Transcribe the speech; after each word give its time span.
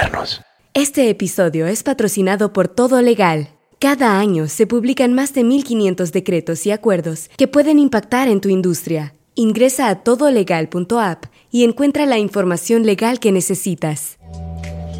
modernos. 0.00 0.40
Este 0.74 1.10
episodio 1.10 1.66
es 1.66 1.82
patrocinado 1.82 2.52
por 2.52 2.68
Todo 2.68 3.02
Legal. 3.02 3.48
Cada 3.78 4.18
año 4.18 4.48
se 4.48 4.66
publican 4.66 5.14
más 5.14 5.34
de 5.34 5.42
1.500 5.42 6.10
decretos 6.10 6.66
y 6.66 6.70
acuerdos 6.70 7.30
que 7.36 7.48
pueden 7.48 7.78
impactar 7.78 8.28
en 8.28 8.40
tu 8.40 8.48
industria. 8.48 9.14
Ingresa 9.34 9.88
a 9.88 10.02
todolegal.app 10.02 11.24
y 11.50 11.64
encuentra 11.64 12.06
la 12.06 12.18
información 12.18 12.84
legal 12.84 13.20
que 13.20 13.32
necesitas. 13.32 14.18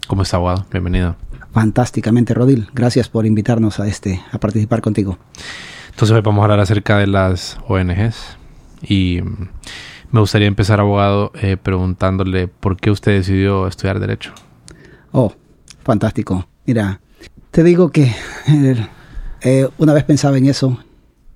¿Cómo 0.08 0.24
está, 0.24 0.38
abogado? 0.38 0.66
Bienvenido. 0.72 1.16
Fantásticamente, 1.52 2.34
Rodil. 2.34 2.70
Gracias 2.74 3.10
por 3.10 3.26
invitarnos 3.26 3.80
a 3.80 3.88
este, 3.88 4.22
a 4.32 4.40
participar 4.40 4.82
contigo. 4.82 5.18
Entonces 5.90 6.16
hoy 6.16 6.22
vamos 6.22 6.42
a 6.42 6.46
hablar 6.46 6.60
acerca 6.60 6.98
de 6.98 7.08
las 7.08 7.58
ONGs 7.68 8.38
y 8.82 9.22
mm, 9.22 9.50
me 10.12 10.20
gustaría 10.20 10.48
empezar, 10.48 10.80
abogado, 10.80 11.32
eh, 11.36 11.58
preguntándole 11.62 12.48
por 12.48 12.78
qué 12.78 12.92
usted 12.92 13.14
decidió 13.14 13.68
estudiar 13.68 14.00
Derecho. 14.00 14.34
Oh, 15.12 15.34
fantástico. 15.84 16.48
Mira, 16.66 17.02
te 17.52 17.64
digo 17.64 17.92
que 17.92 18.14
eh, 19.42 19.70
una 19.78 19.94
vez 19.94 20.04
pensaba 20.04 20.38
en 20.38 20.46
eso. 20.46 20.78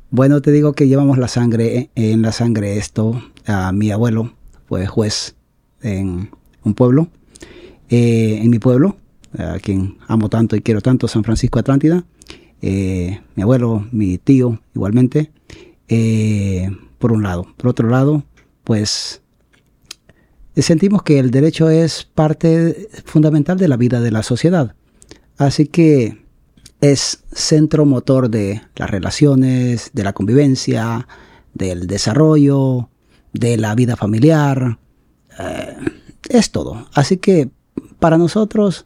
Bueno, 0.10 0.42
te 0.42 0.52
digo 0.52 0.74
que 0.74 0.88
llevamos 0.88 1.18
la 1.18 1.28
sangre, 1.28 1.78
eh, 1.78 1.90
en 1.96 2.22
la 2.22 2.32
sangre 2.32 2.78
esto. 2.78 3.22
A 3.46 3.72
mi 3.72 3.92
abuelo 3.92 4.34
fue 4.68 4.88
juez 4.88 5.36
en 5.82 6.32
un 6.66 6.74
pueblo, 6.74 7.08
eh, 7.90 8.40
en 8.42 8.50
mi 8.50 8.60
pueblo, 8.60 8.98
a 9.38 9.60
quien 9.60 9.98
amo 10.08 10.30
tanto 10.30 10.56
y 10.56 10.62
quiero 10.62 10.82
tanto, 10.82 11.08
San 11.08 11.24
Francisco 11.24 11.60
Atlántida, 11.60 12.04
eh, 12.62 13.22
mi 13.36 13.44
abuelo, 13.44 13.88
mi 13.92 14.18
tío, 14.18 14.60
igualmente, 14.74 15.32
eh, 15.88 16.70
por 16.98 17.12
un 17.12 17.24
lado. 17.24 17.46
Por 17.58 17.70
otro 17.70 17.90
lado, 17.90 18.24
pues 18.64 19.22
sentimos 20.56 21.04
que 21.04 21.20
el 21.20 21.32
derecho 21.32 21.70
es 21.70 22.04
parte 22.04 22.90
fundamental 23.06 23.58
de 23.58 23.68
la 23.68 23.78
vida 23.78 24.02
de 24.02 24.12
la 24.12 24.24
sociedad. 24.24 24.76
Así 25.38 25.68
que 25.68 26.24
es 26.82 27.24
centro 27.32 27.86
motor 27.86 28.30
de 28.30 28.62
las 28.76 28.90
relaciones, 28.90 29.92
de 29.94 30.04
la 30.04 30.14
convivencia, 30.14 31.08
del 31.54 31.88
desarrollo, 31.88 32.90
de 33.34 33.58
la 33.58 33.76
vida 33.76 33.96
familiar 33.96 34.80
es 36.30 36.52
todo. 36.52 36.88
Así 36.94 37.18
que 37.18 37.50
para 38.00 38.18
nosotros, 38.18 38.86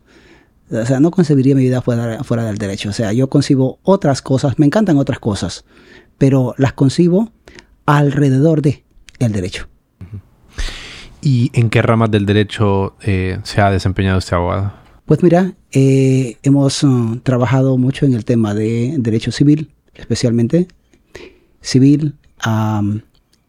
o 0.71 0.85
sea, 0.85 0.99
no 0.99 1.11
concebiría 1.11 1.55
mi 1.55 1.63
vida 1.63 1.81
fuera, 1.81 2.23
fuera 2.23 2.43
del 2.45 2.57
derecho. 2.57 2.89
O 2.89 2.93
sea, 2.93 3.13
yo 3.13 3.29
concibo 3.29 3.79
otras 3.83 4.21
cosas, 4.21 4.59
me 4.59 4.65
encantan 4.65 4.97
otras 4.97 5.19
cosas, 5.19 5.65
pero 6.17 6.53
las 6.57 6.73
concibo 6.73 7.31
alrededor 7.85 8.61
de 8.61 8.83
el 9.19 9.31
derecho. 9.31 9.67
¿Y 11.21 11.51
en 11.53 11.69
qué 11.69 11.81
ramas 11.81 12.11
del 12.11 12.25
derecho 12.25 12.95
eh, 13.01 13.39
se 13.43 13.61
ha 13.61 13.71
desempeñado 13.71 14.19
este 14.19 14.35
abogado? 14.35 14.73
Pues 15.05 15.21
mira, 15.23 15.53
eh, 15.71 16.37
hemos 16.43 16.83
uh, 16.83 17.19
trabajado 17.23 17.77
mucho 17.77 18.05
en 18.05 18.13
el 18.13 18.25
tema 18.25 18.53
de 18.53 18.95
derecho 18.99 19.31
civil, 19.31 19.71
especialmente 19.95 20.67
civil, 21.61 22.15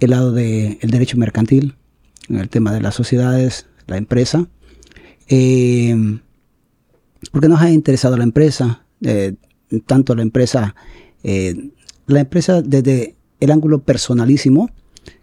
el 0.01 0.11
lado 0.11 0.33
del 0.33 0.79
derecho 0.81 1.17
mercantil, 1.17 1.77
en 2.29 2.39
el 2.39 2.49
tema 2.49 2.73
de 2.73 2.81
las 2.81 2.95
sociedades, 2.95 3.67
la 3.91 3.99
empresa. 3.99 4.49
Eh, 5.29 5.95
porque 7.31 7.49
nos 7.49 7.61
ha 7.61 7.71
interesado 7.71 8.17
la 8.17 8.25
empresa, 8.25 8.85
eh, 9.03 9.35
tanto 9.87 10.15
la 10.15 10.23
empresa, 10.23 10.75
eh, 11.23 11.71
la 12.07 12.21
empresa 12.21 12.63
desde 12.63 13.17
el 13.39 13.51
ángulo 13.51 13.81
personalísimo, 13.83 14.71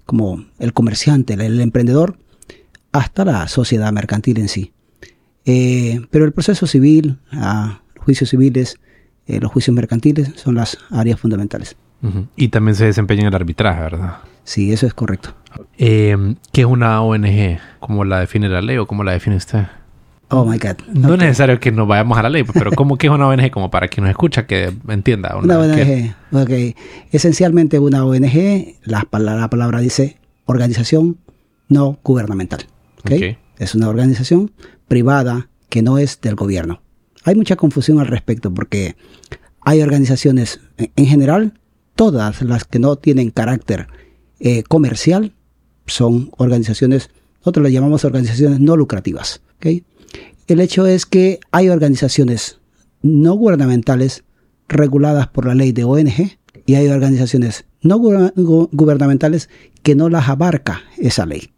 como 0.05 0.45
el 0.59 0.73
comerciante, 0.73 1.33
el, 1.33 1.59
emprendedor, 1.59 2.19
hasta 2.91 3.25
la 3.25 3.47
sociedad 3.47 3.91
mercantil 3.91 4.39
en 4.39 4.47
sí. 4.47 4.72
pero 5.44 6.25
el 6.25 6.31
proceso 6.31 6.67
civil, 6.67 7.17
ah, 7.31 7.81
los 7.95 8.05
juicios 8.05 8.29
civiles, 8.29 8.78
los 9.28 9.51
juicios 9.51 9.75
mercantiles 9.75 10.31
son 10.35 10.55
las 10.55 10.78
áreas 10.89 11.19
fundamentales. 11.19 11.75
Y 12.38 12.47
también 12.47 12.75
se 12.75 12.85
desempeña 12.85 13.22
en 13.22 13.28
el 13.28 13.35
arbitraje, 13.35 13.81
¿verdad? 13.81 14.17
Sí, 14.47 14.72
eso 14.72 14.88
es 14.88 14.94
correcto. 14.94 15.35
Eh, 15.78 16.16
¿Qué 16.53 16.62
es 16.62 16.68
una 16.68 17.02
ONG? 17.02 17.59
¿Cómo 17.81 18.06
la 18.06 18.22
define 18.22 18.47
la 18.47 18.62
ley 18.62 18.78
o 18.78 18.88
cómo 18.88 19.03
la 19.03 19.12
define 19.12 19.35
usted? 19.35 19.66
Oh 20.30 20.46
my 20.46 20.58
God. 20.58 20.78
No 20.88 21.16
es 21.16 21.19
necesario 21.19 21.59
que 21.59 21.69
nos 21.74 21.85
vayamos 21.85 22.18
a 22.18 22.24
la 22.24 22.30
ley, 22.30 22.46
pero 22.53 22.72
¿cómo 22.72 22.97
que 22.97 23.08
es 23.08 23.13
una 23.13 23.28
ONG? 23.28 23.52
Como 23.52 23.69
para 23.69 23.90
quien 23.90 24.06
nos 24.06 24.12
escucha 24.12 24.47
que 24.47 24.74
entienda. 24.88 25.35
Una, 25.35 25.59
ONG. 25.59 26.16
Ok. 26.31 26.78
Esencialmente 27.12 27.78
una 27.78 28.06
ONG, 28.06 28.78
la, 28.85 29.06
la, 29.12 29.50
palabra 29.50 29.81
dice 29.81 30.18
organización 30.46 31.18
no 31.68 32.00
gubernamental. 32.02 32.68
¿okay? 33.02 33.38
Es 33.58 33.75
una 33.75 33.90
organización 33.90 34.53
privada 34.88 35.50
que 35.68 35.81
no 35.81 35.97
es 35.97 36.22
del 36.22 36.35
gobierno. 36.35 36.81
Hay 37.25 37.35
mucha 37.35 37.58
confusión 37.58 38.00
al 38.00 38.08
respecto 38.08 38.53
porque 38.53 38.96
hay 39.59 39.81
organizaciones 39.81 40.62
en 40.78 41.06
general, 41.06 41.59
todas 41.96 42.41
las 42.44 42.64
que 42.64 42.79
no 42.79 42.96
tienen 42.96 43.29
carácter 43.29 43.88
eh, 44.40 44.64
comercial 44.64 45.34
son 45.86 46.31
organizaciones, 46.38 47.09
nosotros 47.40 47.64
las 47.64 47.72
llamamos 47.72 48.06
organizaciones 48.06 48.59
no 48.59 48.75
lucrativas. 48.75 49.42
El 49.62 50.59
hecho 50.59 50.85
es 50.85 51.06
que 51.06 51.40
hay 51.52 51.70
organizaciones 51.70 52.59
no 53.02 53.34
gubernamentales 53.34 54.23
reguladas 54.67 55.28
por 55.28 55.46
la 55.46 55.56
ley 55.56 55.72
de 55.72 55.84
ONG 55.84 56.38
y 56.66 56.76
hay 56.76 56.88
organizaciones 56.88 57.66
no 57.82 57.97
gubernamentales 58.00 59.50
que 59.84 59.96
no 59.96 60.09
las 60.09 60.29
abarca 60.29 60.82
esa 60.97 61.26
ley. 61.26 61.52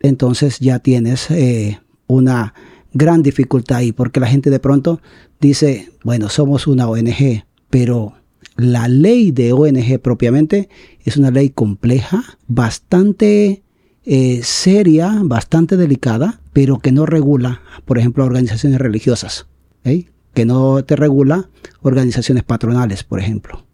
Entonces 0.00 0.58
ya 0.58 0.80
tienes 0.80 1.30
eh, 1.30 1.80
una 2.06 2.54
gran 2.92 3.22
dificultad 3.22 3.78
ahí 3.78 3.92
porque 3.92 4.20
la 4.20 4.26
gente 4.26 4.50
de 4.50 4.60
pronto 4.60 5.00
dice, 5.40 5.90
bueno, 6.02 6.28
somos 6.28 6.66
una 6.66 6.88
ONG, 6.88 7.44
pero 7.70 8.14
la 8.56 8.88
ley 8.88 9.32
de 9.32 9.52
ONG 9.52 10.00
propiamente 10.00 10.68
es 11.04 11.16
una 11.16 11.30
ley 11.30 11.50
compleja, 11.50 12.22
bastante 12.46 13.62
eh, 14.04 14.40
seria, 14.42 15.20
bastante 15.22 15.76
delicada, 15.76 16.40
pero 16.52 16.78
que 16.78 16.92
no 16.92 17.06
regula, 17.06 17.62
por 17.84 17.98
ejemplo, 17.98 18.24
organizaciones 18.24 18.78
religiosas, 18.78 19.46
que 19.82 20.44
no 20.44 20.84
te 20.84 20.96
regula 20.96 21.48
organizaciones 21.82 22.44
patronales, 22.44 23.02
por 23.02 23.20
ejemplo, 23.20 23.64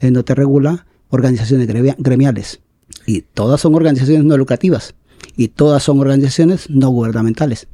eh, 0.00 0.10
no 0.10 0.24
te 0.24 0.34
regula 0.34 0.86
organizaciones 1.08 1.66
gremiales, 1.98 2.60
y 3.06 3.22
todas 3.22 3.60
son 3.60 3.74
organizaciones 3.74 4.24
no 4.24 4.36
lucrativas, 4.36 4.94
y 5.36 5.48
todas 5.48 5.82
son 5.82 6.00
organizaciones 6.00 6.68
no 6.70 6.88
gubernamentales. 6.90 7.68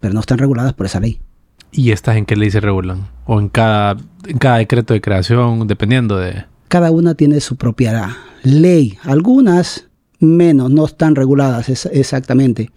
pero 0.00 0.14
no 0.14 0.20
están 0.20 0.38
reguladas 0.38 0.72
por 0.72 0.86
esa 0.86 0.98
ley. 0.98 1.20
¿Y 1.72 1.92
estas 1.92 2.16
en 2.16 2.26
qué 2.26 2.36
ley 2.36 2.50
se 2.50 2.60
regulan? 2.60 3.08
¿O 3.26 3.38
en 3.38 3.48
cada, 3.48 3.96
en 4.26 4.38
cada 4.38 4.58
decreto 4.58 4.94
de 4.94 5.00
creación, 5.00 5.66
dependiendo 5.66 6.16
de...? 6.16 6.44
Cada 6.68 6.90
una 6.90 7.14
tiene 7.14 7.40
su 7.40 7.56
propia 7.56 8.16
ley. 8.42 8.98
Algunas 9.02 9.88
menos, 10.18 10.70
no 10.70 10.84
están 10.84 11.14
reguladas 11.14 11.68
exactamente. 11.86 12.70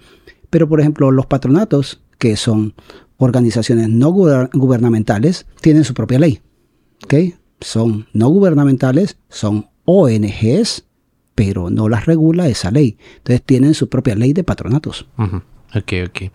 Pero, 0.50 0.68
por 0.68 0.80
ejemplo, 0.80 1.12
los 1.12 1.26
patronatos, 1.26 2.02
que 2.18 2.36
son 2.36 2.74
organizaciones 3.18 3.90
no 3.90 4.10
gubernamentales, 4.12 5.46
tienen 5.62 5.84
su 5.84 5.94
propia 5.94 6.20
ley. 6.20 6.42
¿okay? 7.04 7.36
Son 7.60 8.08
no 8.14 8.30
gubernamentales, 8.30 9.18
son 9.30 9.68
ONGs, 9.86 10.86
pero 11.36 11.70
no 11.70 11.90
las 11.90 12.06
regula 12.06 12.48
esa 12.48 12.72
ley. 12.72 12.98
Entonces 13.18 13.44
tienen 13.44 13.74
su 13.74 13.90
propia 13.90 14.16
ley 14.16 14.34
de 14.34 14.44
patronatos. 14.44 15.08
Ok, 15.76 15.94
ok. 16.08 16.32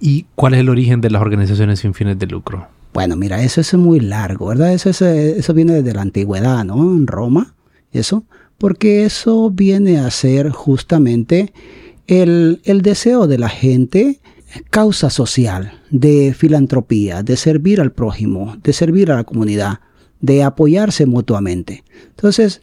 ¿Y 0.00 0.26
cuál 0.34 0.54
es 0.54 0.60
el 0.60 0.68
origen 0.68 1.00
de 1.00 1.10
las 1.10 1.22
organizaciones 1.22 1.80
sin 1.80 1.94
fines 1.94 2.18
de 2.18 2.26
lucro? 2.26 2.68
Bueno, 2.92 3.16
mira, 3.16 3.42
eso 3.42 3.60
es 3.60 3.74
muy 3.74 3.98
largo, 3.98 4.48
¿verdad? 4.48 4.72
Eso, 4.72 4.90
eso 4.90 5.54
viene 5.54 5.74
desde 5.74 5.94
la 5.94 6.02
antigüedad, 6.02 6.64
¿no? 6.64 6.76
En 6.76 7.06
Roma, 7.06 7.54
eso. 7.92 8.24
Porque 8.58 9.04
eso 9.04 9.50
viene 9.50 9.98
a 9.98 10.10
ser 10.10 10.50
justamente 10.50 11.52
el, 12.06 12.60
el 12.64 12.82
deseo 12.82 13.26
de 13.26 13.38
la 13.38 13.48
gente, 13.48 14.20
causa 14.70 15.10
social, 15.10 15.80
de 15.90 16.34
filantropía, 16.36 17.22
de 17.22 17.36
servir 17.36 17.80
al 17.80 17.90
prójimo, 17.90 18.56
de 18.62 18.72
servir 18.72 19.10
a 19.10 19.16
la 19.16 19.24
comunidad, 19.24 19.80
de 20.20 20.44
apoyarse 20.44 21.06
mutuamente. 21.06 21.82
Entonces, 22.10 22.62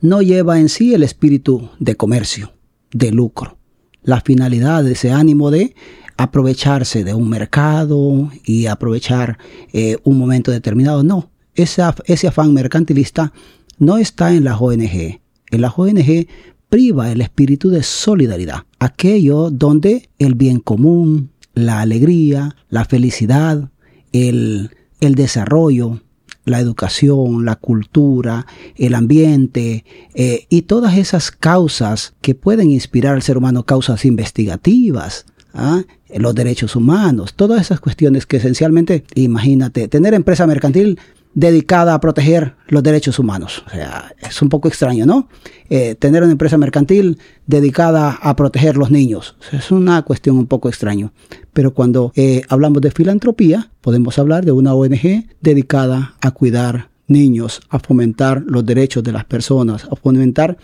no 0.00 0.22
lleva 0.22 0.60
en 0.60 0.68
sí 0.68 0.94
el 0.94 1.02
espíritu 1.02 1.70
de 1.80 1.96
comercio, 1.96 2.52
de 2.92 3.10
lucro 3.10 3.56
la 4.02 4.20
finalidad, 4.20 4.84
de 4.84 4.92
ese 4.92 5.10
ánimo 5.12 5.50
de 5.50 5.74
aprovecharse 6.16 7.04
de 7.04 7.14
un 7.14 7.28
mercado 7.28 8.30
y 8.44 8.66
aprovechar 8.66 9.38
eh, 9.72 9.96
un 10.04 10.18
momento 10.18 10.50
determinado. 10.50 11.02
No, 11.02 11.30
ese, 11.54 11.82
ese 12.06 12.28
afán 12.28 12.52
mercantilista 12.52 13.32
no 13.78 13.98
está 13.98 14.32
en 14.32 14.44
las 14.44 14.60
ONG. 14.60 15.20
En 15.50 15.60
las 15.60 15.72
ONG 15.76 16.26
priva 16.68 17.12
el 17.12 17.20
espíritu 17.20 17.70
de 17.70 17.82
solidaridad, 17.82 18.64
aquello 18.78 19.50
donde 19.50 20.08
el 20.18 20.34
bien 20.34 20.60
común, 20.60 21.30
la 21.54 21.80
alegría, 21.80 22.56
la 22.70 22.84
felicidad, 22.84 23.70
el, 24.12 24.70
el 25.00 25.14
desarrollo, 25.14 26.00
la 26.44 26.60
educación, 26.60 27.44
la 27.44 27.56
cultura, 27.56 28.46
el 28.76 28.94
ambiente 28.94 29.84
eh, 30.14 30.46
y 30.48 30.62
todas 30.62 30.96
esas 30.96 31.30
causas 31.30 32.14
que 32.20 32.34
pueden 32.34 32.70
inspirar 32.70 33.14
al 33.14 33.22
ser 33.22 33.38
humano, 33.38 33.64
causas 33.64 34.04
investigativas, 34.04 35.26
¿ah? 35.54 35.82
los 36.14 36.34
derechos 36.34 36.76
humanos, 36.76 37.34
todas 37.34 37.60
esas 37.60 37.80
cuestiones 37.80 38.26
que 38.26 38.38
esencialmente, 38.38 39.04
imagínate, 39.14 39.88
tener 39.88 40.14
empresa 40.14 40.46
mercantil 40.46 40.98
dedicada 41.34 41.94
a 41.94 42.00
proteger 42.00 42.56
los 42.68 42.82
derechos 42.82 43.18
humanos. 43.18 43.64
O 43.66 43.70
sea, 43.70 44.14
es 44.18 44.42
un 44.42 44.48
poco 44.48 44.68
extraño, 44.68 45.06
¿no? 45.06 45.28
Eh, 45.68 45.94
tener 45.94 46.22
una 46.22 46.32
empresa 46.32 46.58
mercantil 46.58 47.18
dedicada 47.46 48.18
a 48.20 48.36
proteger 48.36 48.76
los 48.76 48.90
niños. 48.90 49.36
Es 49.52 49.70
una 49.70 50.02
cuestión 50.02 50.36
un 50.36 50.46
poco 50.46 50.68
extraño. 50.68 51.12
Pero 51.52 51.74
cuando 51.74 52.12
eh, 52.16 52.42
hablamos 52.48 52.82
de 52.82 52.90
filantropía, 52.90 53.70
podemos 53.80 54.18
hablar 54.18 54.44
de 54.44 54.52
una 54.52 54.74
ONG 54.74 55.26
dedicada 55.40 56.14
a 56.20 56.30
cuidar 56.32 56.90
niños, 57.08 57.60
a 57.68 57.78
fomentar 57.78 58.42
los 58.46 58.64
derechos 58.64 59.02
de 59.02 59.12
las 59.12 59.24
personas, 59.24 59.84
a 59.90 59.96
fomentar 59.96 60.56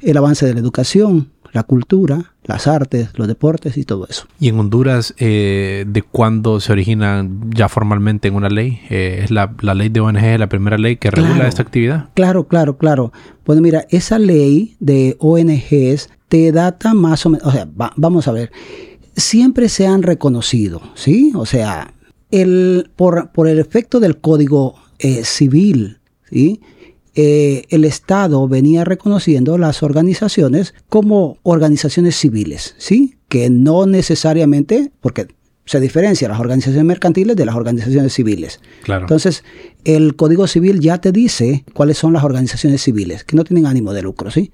el 0.00 0.16
avance 0.16 0.46
de 0.46 0.54
la 0.54 0.60
educación, 0.60 1.32
la 1.52 1.62
cultura, 1.62 2.32
las 2.44 2.66
artes, 2.66 3.10
los 3.14 3.28
deportes 3.28 3.76
y 3.76 3.84
todo 3.84 4.06
eso. 4.08 4.26
¿Y 4.40 4.48
en 4.48 4.58
Honduras 4.58 5.14
eh, 5.18 5.84
de 5.86 6.02
cuándo 6.02 6.60
se 6.60 6.72
origina 6.72 7.28
ya 7.50 7.68
formalmente 7.68 8.28
en 8.28 8.34
una 8.34 8.48
ley? 8.48 8.80
Eh, 8.90 9.20
¿Es 9.24 9.30
la, 9.30 9.54
ley 9.74 9.88
de 9.88 10.00
ONG 10.00 10.38
la 10.38 10.48
primera 10.48 10.78
ley 10.78 10.96
que 10.96 11.10
regula 11.10 11.46
esta 11.46 11.62
actividad? 11.62 12.08
Claro, 12.14 12.48
claro, 12.48 12.76
claro. 12.78 13.12
Bueno, 13.44 13.62
mira, 13.62 13.86
esa 13.90 14.18
ley 14.18 14.76
de 14.80 15.16
ONGs 15.20 16.10
te 16.28 16.52
data 16.52 16.94
más 16.94 17.24
o 17.26 17.30
menos, 17.30 17.46
o 17.46 17.50
sea, 17.50 17.66
vamos 17.96 18.28
a 18.28 18.32
ver, 18.32 18.52
siempre 19.16 19.68
se 19.68 19.86
han 19.86 20.02
reconocido, 20.02 20.82
¿sí? 20.94 21.32
O 21.34 21.46
sea, 21.46 21.94
el, 22.30 22.90
por, 22.96 23.30
por 23.32 23.48
el 23.48 23.58
efecto 23.58 24.00
del 24.00 24.18
código 24.18 24.74
eh, 24.98 25.24
civil, 25.24 25.98
¿sí? 26.30 26.60
Eh, 27.20 27.64
el 27.70 27.84
Estado 27.84 28.46
venía 28.46 28.84
reconociendo 28.84 29.58
las 29.58 29.82
organizaciones 29.82 30.72
como 30.88 31.38
organizaciones 31.42 32.14
civiles, 32.14 32.76
¿sí? 32.78 33.16
Que 33.28 33.50
no 33.50 33.86
necesariamente, 33.86 34.92
porque 35.00 35.26
se 35.64 35.80
diferencia 35.80 36.28
las 36.28 36.38
organizaciones 36.38 36.84
mercantiles 36.84 37.34
de 37.34 37.44
las 37.44 37.56
organizaciones 37.56 38.12
civiles. 38.12 38.60
Claro. 38.84 39.02
Entonces, 39.02 39.42
el 39.82 40.14
Código 40.14 40.46
Civil 40.46 40.78
ya 40.78 41.00
te 41.00 41.10
dice 41.10 41.64
cuáles 41.74 41.98
son 41.98 42.12
las 42.12 42.22
organizaciones 42.22 42.82
civiles, 42.82 43.24
que 43.24 43.34
no 43.34 43.42
tienen 43.42 43.66
ánimo 43.66 43.92
de 43.92 44.02
lucro, 44.02 44.30
¿sí? 44.30 44.52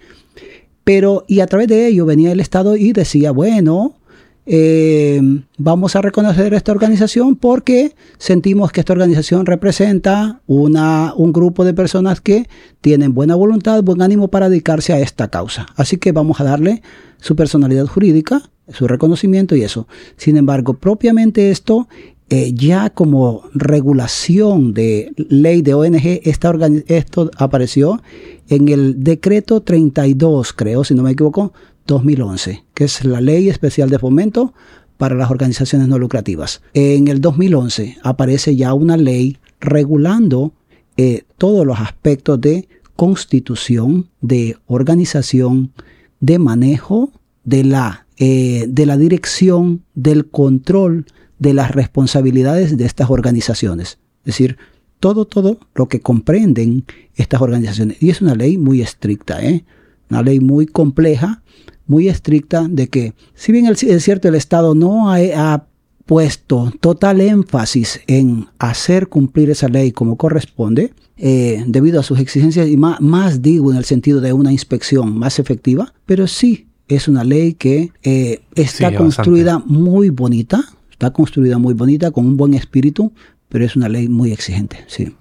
Pero, 0.85 1.27
y 1.29 1.41
a 1.41 1.47
través 1.47 1.69
de 1.69 1.87
ello 1.87 2.07
venía 2.07 2.33
el 2.33 2.41
Estado 2.41 2.77
y 2.77 2.93
decía, 2.93 3.31
bueno, 3.31 3.99
eh, 4.47 5.21
vamos 5.57 5.97
a 5.97 6.03
reconocer 6.03 6.53
esta 6.53 6.73
organización 6.73 7.37
porque 7.37 7.95
sentimos 8.19 8.73
que 8.73 8.81
esta 8.81 8.93
organización 8.93 9.47
representa 9.47 10.41
una, 10.47 11.15
un 11.17 11.33
grupo 11.33 11.65
de 11.65 11.73
personas 11.73 12.21
que 12.21 12.47
tienen 12.81 13.15
buena 13.15 13.35
voluntad, 13.35 13.83
buen 13.83 14.03
ánimo 14.03 14.29
para 14.29 14.49
dedicarse 14.51 14.93
a 14.93 15.01
esta 15.01 15.29
causa. 15.29 15.67
Así 15.77 15.97
que 15.97 16.13
vamos 16.13 16.41
a 16.41 16.45
darle 16.45 16.83
su 17.19 17.37
personalidad 17.37 17.87
jurídica, 17.87 18.43
su 18.69 18.87
reconocimiento 18.87 19.57
y 19.57 19.63
eso. 19.63 19.89
Sin 20.17 20.37
embargo, 20.37 20.75
propiamente 20.75 21.51
esto, 21.51 21.89
eh, 22.29 22.53
ya 22.55 22.91
como 22.91 23.45
regulación 23.55 24.75
de 24.75 25.13
ley 25.17 25.63
de 25.63 25.75
ONG, 25.75 26.21
esta 26.25 26.53
esto 26.87 27.31
apareció 27.39 28.03
en 28.49 28.69
el 28.69 29.03
decreto 29.03 29.63
32, 29.63 30.53
creo, 30.53 30.85
si 30.85 30.95
no 30.95 31.03
me 31.03 31.13
equivoco, 31.13 31.55
2011, 31.87 32.65
que 32.75 32.85
es 32.85 33.05
la 33.05 33.21
Ley 33.21 33.49
Especial 33.49 33.91
de 33.91 33.99
Fomento 33.99 34.55
para 34.97 35.15
las 35.15 35.31
organizaciones 35.31 35.89
no 35.89 35.99
lucrativas. 35.99 36.63
En 36.73 37.09
el 37.09 37.21
2011 37.21 37.99
aparece 38.03 38.57
ya 38.57 38.75
una 38.75 38.97
ley 38.97 39.39
regulando 39.61 40.55
eh, 40.97 41.23
todos 41.39 41.67
los 41.67 41.81
aspectos 41.81 42.41
de 42.41 42.69
constitución, 42.97 44.09
de 44.21 44.57
organización, 44.67 45.73
de 46.21 46.39
manejo, 46.39 47.11
de 47.43 47.65
la, 47.65 48.07
eh, 48.19 48.67
de 48.69 48.87
la 48.87 48.97
dirección, 48.97 49.83
del 49.95 50.27
control, 50.27 51.07
de 51.39 51.55
las 51.55 51.73
responsabilidades 51.73 52.77
de 52.77 52.85
estas 52.85 53.11
organizaciones. 53.11 53.99
Es 54.21 54.27
decir, 54.27 54.57
todo, 55.01 55.27
todo 55.27 55.59
lo 55.75 55.87
que 55.87 56.01
comprenden 56.01 56.85
estas 57.17 57.43
organizaciones. 57.43 58.03
Y 58.03 58.11
es 58.11 58.23
una 58.23 58.35
ley 58.35 58.57
muy 58.57 58.81
estricta, 58.81 59.45
¿eh? 59.45 59.65
una 60.09 60.23
ley 60.23 60.41
muy 60.41 60.67
compleja, 60.67 61.43
muy 61.87 62.09
estricta 62.09 62.67
de 62.69 62.89
que, 62.89 63.15
si 63.35 63.53
bien 63.53 63.67
es 63.67 64.05
cierto, 64.05 64.29
el 64.29 64.35
Estado 64.35 64.75
no 64.75 65.11
ha, 65.11 65.67
puesto 66.07 66.71
total 66.81 67.23
énfasis 67.23 67.99
en 68.07 68.47
hacer 68.59 69.09
cumplir 69.09 69.49
esa 69.49 69.69
ley 69.69 69.91
como 69.91 70.17
corresponde, 70.17 70.93
eh, 71.17 71.65
debido 71.67 71.99
a 71.99 72.03
sus 72.03 72.19
exigencias, 72.19 72.69
y 72.69 72.77
más, 72.77 73.41
digo 73.41 73.71
en 73.71 73.79
el 73.79 73.87
sentido 73.87 74.21
de 74.21 74.35
una 74.35 74.53
inspección 74.53 75.19
más 75.19 75.39
efectiva, 75.39 75.95
pero 76.05 76.27
sí 76.27 76.67
es 76.89 77.09
una 77.09 77.25
ley 77.25 77.55
que 77.55 77.91
eh, 78.03 78.43
está 78.55 78.95
construida 78.95 79.61
muy 79.61 80.11
bonita, 80.11 80.63
está 80.91 81.11
construida 81.11 81.57
muy 81.57 81.73
bonita, 81.73 82.11
con 82.11 82.27
un 82.27 82.37
buen 82.37 82.53
espíritu, 82.53 83.13
pero 83.49 83.65
es 83.65 83.75
una 83.75 83.89
ley 83.89 84.09
muy 84.09 84.31
exigente, 84.33 84.85
sí. 84.87 85.15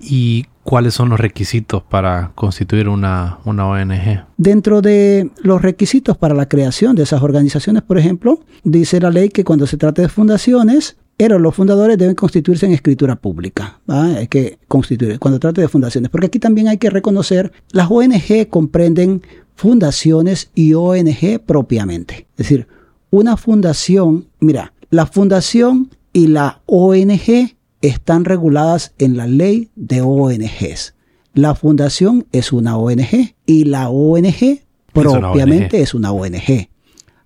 ¿Y 0.00 0.46
cuáles 0.66 0.94
son 0.94 1.08
los 1.08 1.20
requisitos 1.20 1.82
para 1.82 2.32
constituir 2.34 2.88
una, 2.88 3.38
una, 3.44 3.66
ONG? 3.66 4.26
Dentro 4.36 4.82
de 4.82 5.30
los 5.42 5.62
requisitos 5.62 6.18
para 6.18 6.34
la 6.34 6.48
creación 6.48 6.96
de 6.96 7.04
esas 7.04 7.22
organizaciones, 7.22 7.82
por 7.82 7.96
ejemplo, 7.96 8.40
dice 8.64 9.00
la 9.00 9.10
ley 9.10 9.30
que 9.30 9.44
cuando 9.44 9.66
se 9.66 9.78
trate 9.78 10.02
de 10.02 10.08
fundaciones, 10.08 10.96
pero 11.16 11.38
los 11.38 11.54
fundadores 11.54 11.96
deben 11.96 12.14
constituirse 12.14 12.66
en 12.66 12.72
escritura 12.72 13.16
pública. 13.16 13.80
Hay 13.86 14.26
que 14.26 14.58
constituir 14.68 15.18
cuando 15.18 15.38
trate 15.38 15.62
de 15.62 15.68
fundaciones, 15.68 16.10
porque 16.10 16.26
aquí 16.26 16.38
también 16.38 16.68
hay 16.68 16.76
que 16.76 16.90
reconocer, 16.90 17.52
las 17.70 17.90
ONG 17.90 18.48
comprenden 18.50 19.22
fundaciones 19.54 20.50
y 20.54 20.74
ONG 20.74 21.40
propiamente. 21.46 22.26
Es 22.32 22.48
decir, 22.48 22.66
una 23.10 23.36
fundación, 23.36 24.26
mira, 24.40 24.74
la 24.90 25.06
fundación 25.06 25.90
y 26.12 26.26
la 26.26 26.60
ONG 26.66 27.55
están 27.82 28.24
reguladas 28.24 28.92
en 28.98 29.16
la 29.16 29.26
ley 29.26 29.70
de 29.74 30.02
ONGs. 30.02 30.94
La 31.34 31.54
fundación 31.54 32.26
es 32.32 32.52
una 32.52 32.76
ONG 32.76 33.34
y 33.44 33.64
la 33.64 33.90
ONG 33.90 34.62
propiamente 34.92 35.82
es 35.82 35.94
una 35.94 36.12
ONG. 36.12 36.68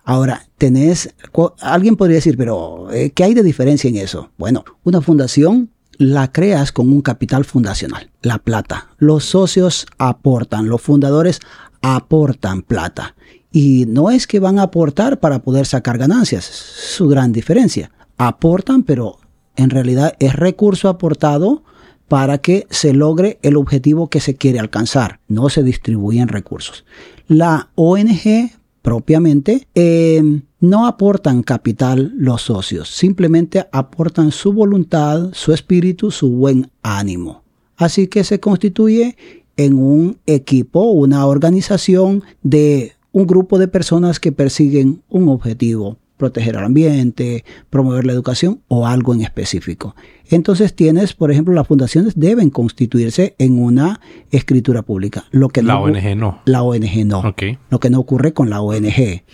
Ahora, 0.04 0.49
tenés, 0.59 1.14
alguien 1.61 1.97
podría 1.97 2.16
decir, 2.16 2.37
pero 2.37 2.90
eh, 2.92 3.11
¿qué 3.11 3.25
hay 3.25 3.35
de 3.35 3.42
diferencia 3.42 3.88
en 3.88 3.97
eso? 3.97 4.30
Bueno, 4.38 4.64
una 4.83 5.00
fundación 5.00 5.71
la 5.99 6.33
creas 6.33 6.73
con 6.73 6.90
un 6.90 7.02
capital 7.02 7.45
fundacional, 7.45 8.11
la 8.23 8.38
plata. 8.38 8.88
Los 8.99 9.26
socios 9.26 9.87
aportan, 9.99 10.69
los 10.69 10.80
fundadores 10.80 11.40
aportan 11.83 12.62
plata. 12.62 13.14
Y 13.52 13.85
no 13.87 14.11
es 14.11 14.26
que 14.26 14.40
van 14.40 14.59
a 14.59 14.62
aportar 14.62 15.21
para 15.21 15.40
poder 15.42 15.66
sacar 15.66 15.99
ganancias, 15.99 16.45
su 16.45 17.07
gran 17.09 17.33
diferencia 17.33 17.90
aportan, 18.21 18.83
pero 18.83 19.19
en 19.61 19.71
realidad 19.71 20.14
es 20.19 20.35
recurso 20.35 20.88
aportado 20.88 21.62
para 22.09 22.38
que 22.38 22.67
se 22.71 22.93
logre 22.93 23.38
el 23.43 23.57
objetivo 23.57 24.11
que 24.11 24.21
se 24.21 24.35
quiere 24.35 24.59
alcanzar. 24.59 25.21
No 25.29 25.49
se 25.49 25.62
distribuyen 25.62 26.29
recursos. 26.29 26.85
La 27.29 27.71
ONG 27.76 28.50
propiamente 28.83 29.69
eh, 29.75 30.23
no 30.59 30.87
aportan 30.87 31.43
capital 31.43 32.12
los 32.17 32.43
socios, 32.43 32.88
simplemente 32.88 33.67
aportan 33.73 34.33
su 34.33 34.52
voluntad, 34.52 35.31
su 35.33 35.52
espíritu, 35.52 36.11
su 36.11 36.31
buen 36.31 36.71
ánimo. 36.83 37.45
Así 37.76 38.09
que 38.09 38.25
se 38.25 38.40
constituye 38.40 39.17
en 39.57 39.75
un 39.75 40.19
equipo, 40.26 40.90
una 40.90 41.26
organización 41.26 42.25
de 42.43 42.93
un 43.12 43.26
grupo 43.26 43.59
de 43.59 43.69
personas 43.69 44.21
que 44.21 44.33
persiguen 44.33 45.02
un 45.09 45.29
objetivo, 45.29 45.99
proteger 46.20 46.56
al 46.56 46.66
ambiente, 46.66 47.44
promover 47.70 48.06
la 48.06 48.12
educación 48.12 48.60
o 48.68 48.86
algo 48.86 49.12
en 49.12 49.22
específico. 49.22 49.96
Entonces 50.28 50.76
tienes, 50.76 51.14
por 51.14 51.32
ejemplo, 51.32 51.52
las 51.52 51.66
fundaciones 51.66 52.12
deben 52.14 52.50
constituirse 52.50 53.34
en 53.38 53.60
una 53.60 54.00
escritura 54.30 54.82
pública. 54.82 55.24
Lo 55.32 55.48
que 55.48 55.62
la 55.62 55.80
ONG 55.80 56.16
no. 56.16 56.42
La 56.44 56.62
ONG 56.62 57.04
no. 57.04 57.34
Lo 57.70 57.80
que 57.80 57.90
no 57.90 57.98
ocurre 57.98 58.32
con 58.32 58.50
la 58.50 58.60
ONG. 58.60 59.24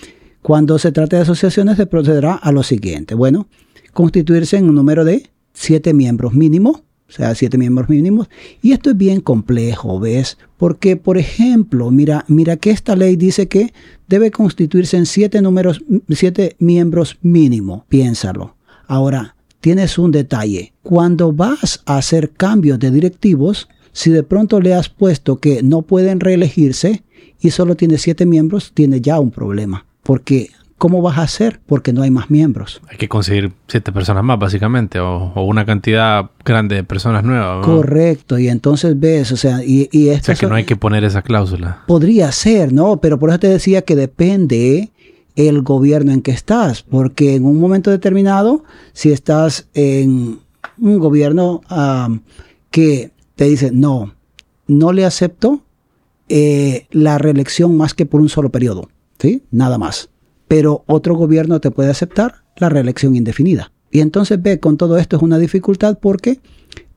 Cuando 0.40 0.78
se 0.78 0.92
trata 0.92 1.16
de 1.16 1.22
asociaciones 1.22 1.76
se 1.76 1.86
procederá 1.86 2.34
a 2.34 2.52
lo 2.52 2.62
siguiente. 2.62 3.14
Bueno, 3.14 3.48
constituirse 3.92 4.56
en 4.56 4.68
un 4.68 4.76
número 4.76 5.04
de 5.04 5.28
siete 5.52 5.92
miembros 5.92 6.32
mínimo 6.32 6.85
o 7.08 7.12
sea, 7.12 7.34
siete 7.34 7.56
miembros 7.58 7.88
mínimos. 7.88 8.28
Y 8.62 8.72
esto 8.72 8.90
es 8.90 8.96
bien 8.96 9.20
complejo, 9.20 10.00
¿ves? 10.00 10.38
Porque, 10.56 10.96
por 10.96 11.18
ejemplo, 11.18 11.90
mira, 11.90 12.24
mira 12.28 12.56
que 12.56 12.70
esta 12.70 12.96
ley 12.96 13.16
dice 13.16 13.46
que 13.46 13.72
debe 14.08 14.30
constituirse 14.30 14.96
en 14.96 15.06
siete 15.06 15.40
números, 15.40 15.82
siete 16.10 16.56
miembros 16.58 17.18
mínimo. 17.22 17.84
Piénsalo. 17.88 18.56
Ahora, 18.86 19.36
tienes 19.60 19.98
un 19.98 20.10
detalle. 20.10 20.72
Cuando 20.82 21.32
vas 21.32 21.82
a 21.86 21.96
hacer 21.98 22.30
cambios 22.30 22.78
de 22.78 22.90
directivos, 22.90 23.68
si 23.92 24.10
de 24.10 24.22
pronto 24.22 24.60
le 24.60 24.74
has 24.74 24.88
puesto 24.88 25.36
que 25.36 25.62
no 25.62 25.82
pueden 25.82 26.20
reelegirse 26.20 27.04
y 27.40 27.50
solo 27.50 27.76
tiene 27.76 27.98
siete 27.98 28.26
miembros, 28.26 28.72
tiene 28.74 29.00
ya 29.00 29.20
un 29.20 29.30
problema. 29.30 29.86
Porque 30.02 30.50
¿Cómo 30.78 31.00
vas 31.00 31.16
a 31.16 31.22
hacer? 31.22 31.60
Porque 31.64 31.94
no 31.94 32.02
hay 32.02 32.10
más 32.10 32.30
miembros. 32.30 32.82
Hay 32.90 32.98
que 32.98 33.08
conseguir 33.08 33.52
siete 33.66 33.92
personas 33.92 34.22
más, 34.22 34.38
básicamente, 34.38 35.00
o, 35.00 35.32
una 35.42 35.64
cantidad 35.64 36.30
grande 36.44 36.76
de 36.76 36.84
personas 36.84 37.24
nuevas. 37.24 37.64
Correcto, 37.64 38.38
y 38.38 38.48
entonces 38.48 38.98
ves, 39.00 39.32
o 39.32 39.36
sea, 39.38 39.64
y, 39.64 39.88
y 39.90 40.10
esto... 40.10 40.32
O 40.32 40.34
sea, 40.34 40.34
que 40.34 40.46
no 40.46 40.54
hay 40.54 40.64
que 40.64 40.76
poner 40.76 41.02
esa 41.04 41.22
cláusula. 41.22 41.82
Podría 41.86 42.30
ser, 42.30 42.74
¿no? 42.74 43.00
Pero 43.00 43.18
por 43.18 43.30
eso 43.30 43.38
te 43.38 43.48
decía 43.48 43.82
que 43.82 43.96
depende 43.96 44.90
el 45.34 45.62
gobierno 45.62 46.12
en 46.12 46.20
que 46.20 46.32
estás, 46.32 46.82
porque 46.82 47.36
en 47.36 47.46
un 47.46 47.58
momento 47.58 47.90
determinado, 47.90 48.62
si 48.92 49.12
estás 49.12 49.68
en 49.72 50.40
un 50.78 50.98
gobierno 50.98 51.62
que 52.70 53.12
te 53.34 53.44
dice, 53.44 53.70
no, 53.72 54.14
no 54.66 54.92
le 54.92 55.06
acepto 55.06 55.62
eh, 56.28 56.86
la 56.90 57.16
reelección 57.16 57.78
más 57.78 57.94
que 57.94 58.04
por 58.04 58.20
un 58.20 58.28
solo 58.28 58.50
periodo, 58.50 58.90
¿sí? 59.18 59.42
Nada 59.50 59.78
más 59.78 60.10
pero 60.48 60.84
otro 60.86 61.14
gobierno 61.14 61.60
te 61.60 61.70
puede 61.70 61.90
aceptar 61.90 62.44
la 62.56 62.68
reelección 62.68 63.16
indefinida. 63.16 63.72
Y 63.90 64.00
entonces 64.00 64.40
ve, 64.42 64.60
con 64.60 64.76
todo 64.76 64.98
esto 64.98 65.16
es 65.16 65.22
una 65.22 65.38
dificultad 65.38 65.98
porque, 66.00 66.40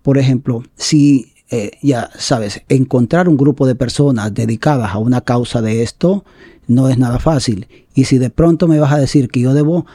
por 0.02 0.18
ejemplo, 0.18 0.64
si 0.76 1.34
eh, 1.52 1.72
ya 1.82 2.12
sabes, 2.18 2.62
encontrar 2.70 3.28
un 3.28 3.38
grupo 3.38 3.66
de 3.66 3.74
personas 3.74 4.34
dedicadas 4.34 4.94
a 4.94 5.00
una 5.00 5.22
causa 5.22 5.62
de 5.62 5.82
esto 5.82 6.24
no 6.68 6.90
es 6.90 7.00
nada 7.00 7.18
fácil. 7.18 7.68
Y 7.96 8.06
si 8.06 8.20
de 8.20 8.30
pronto 8.30 8.68
me 8.68 8.80
vas 8.80 8.94
a 8.94 9.00
decir 9.00 9.30
que 9.30 9.40
yo 9.40 9.54
debo 9.56 9.88